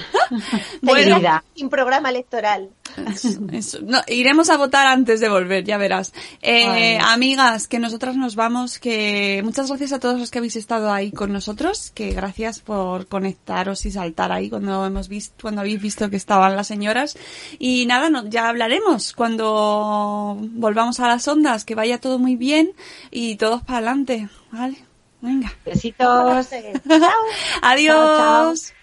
Bueno. 0.81 1.21
Sin 1.57 1.69
programa 1.69 2.11
electoral. 2.11 2.71
Eso, 3.07 3.41
eso. 3.53 3.79
No, 3.83 4.01
iremos 4.07 4.51
a 4.51 4.57
votar 4.57 4.87
antes 4.87 5.21
de 5.21 5.29
volver, 5.29 5.65
ya 5.65 5.79
verás. 5.79 6.13
Eh, 6.43 6.99
amigas, 7.01 7.69
que 7.69 7.79
nosotras 7.79 8.17
nos 8.17 8.35
vamos, 8.37 8.79
que 8.79 9.41
muchas 9.45 9.69
gracias 9.69 9.93
a 9.93 9.99
todos 9.99 10.19
los 10.19 10.31
que 10.31 10.39
habéis 10.39 10.57
estado 10.57 10.93
ahí 10.93 11.13
con 11.13 11.33
nosotros, 11.33 11.91
que 11.95 12.11
gracias 12.11 12.61
por 12.61 13.07
conectaros 13.07 13.85
y 13.87 13.91
saltar 13.91 14.33
ahí 14.33 14.51
cuando 14.51 14.87
hemos 14.87 15.09
visto, 15.09 15.35
cuando 15.41 15.61
habéis 15.61 15.81
visto 15.81 16.11
que 16.11 16.17
estaban 16.17 16.57
las 16.57 16.67
señoras. 16.67 17.17
Y 17.59 17.87
nada, 17.87 18.11
no, 18.11 18.27
ya 18.29 18.49
hablaremos 18.49 19.13
cuando 19.13 20.37
volvamos 20.41 21.01
a 21.01 21.09
las 21.09 21.27
ondas, 21.29 21.65
que 21.65 21.75
vaya 21.75 22.01
todo 22.01 22.19
muy 22.19 22.37
bien 22.37 22.73
y 23.11 23.37
todos 23.37 23.63
para 23.63 23.79
adelante, 23.79 24.29
¿vale? 24.51 24.79
Venga. 25.21 25.53
Besitos. 25.65 26.49
Chao. 26.51 27.11
Adiós. 27.63 28.63
chao. 28.69 28.78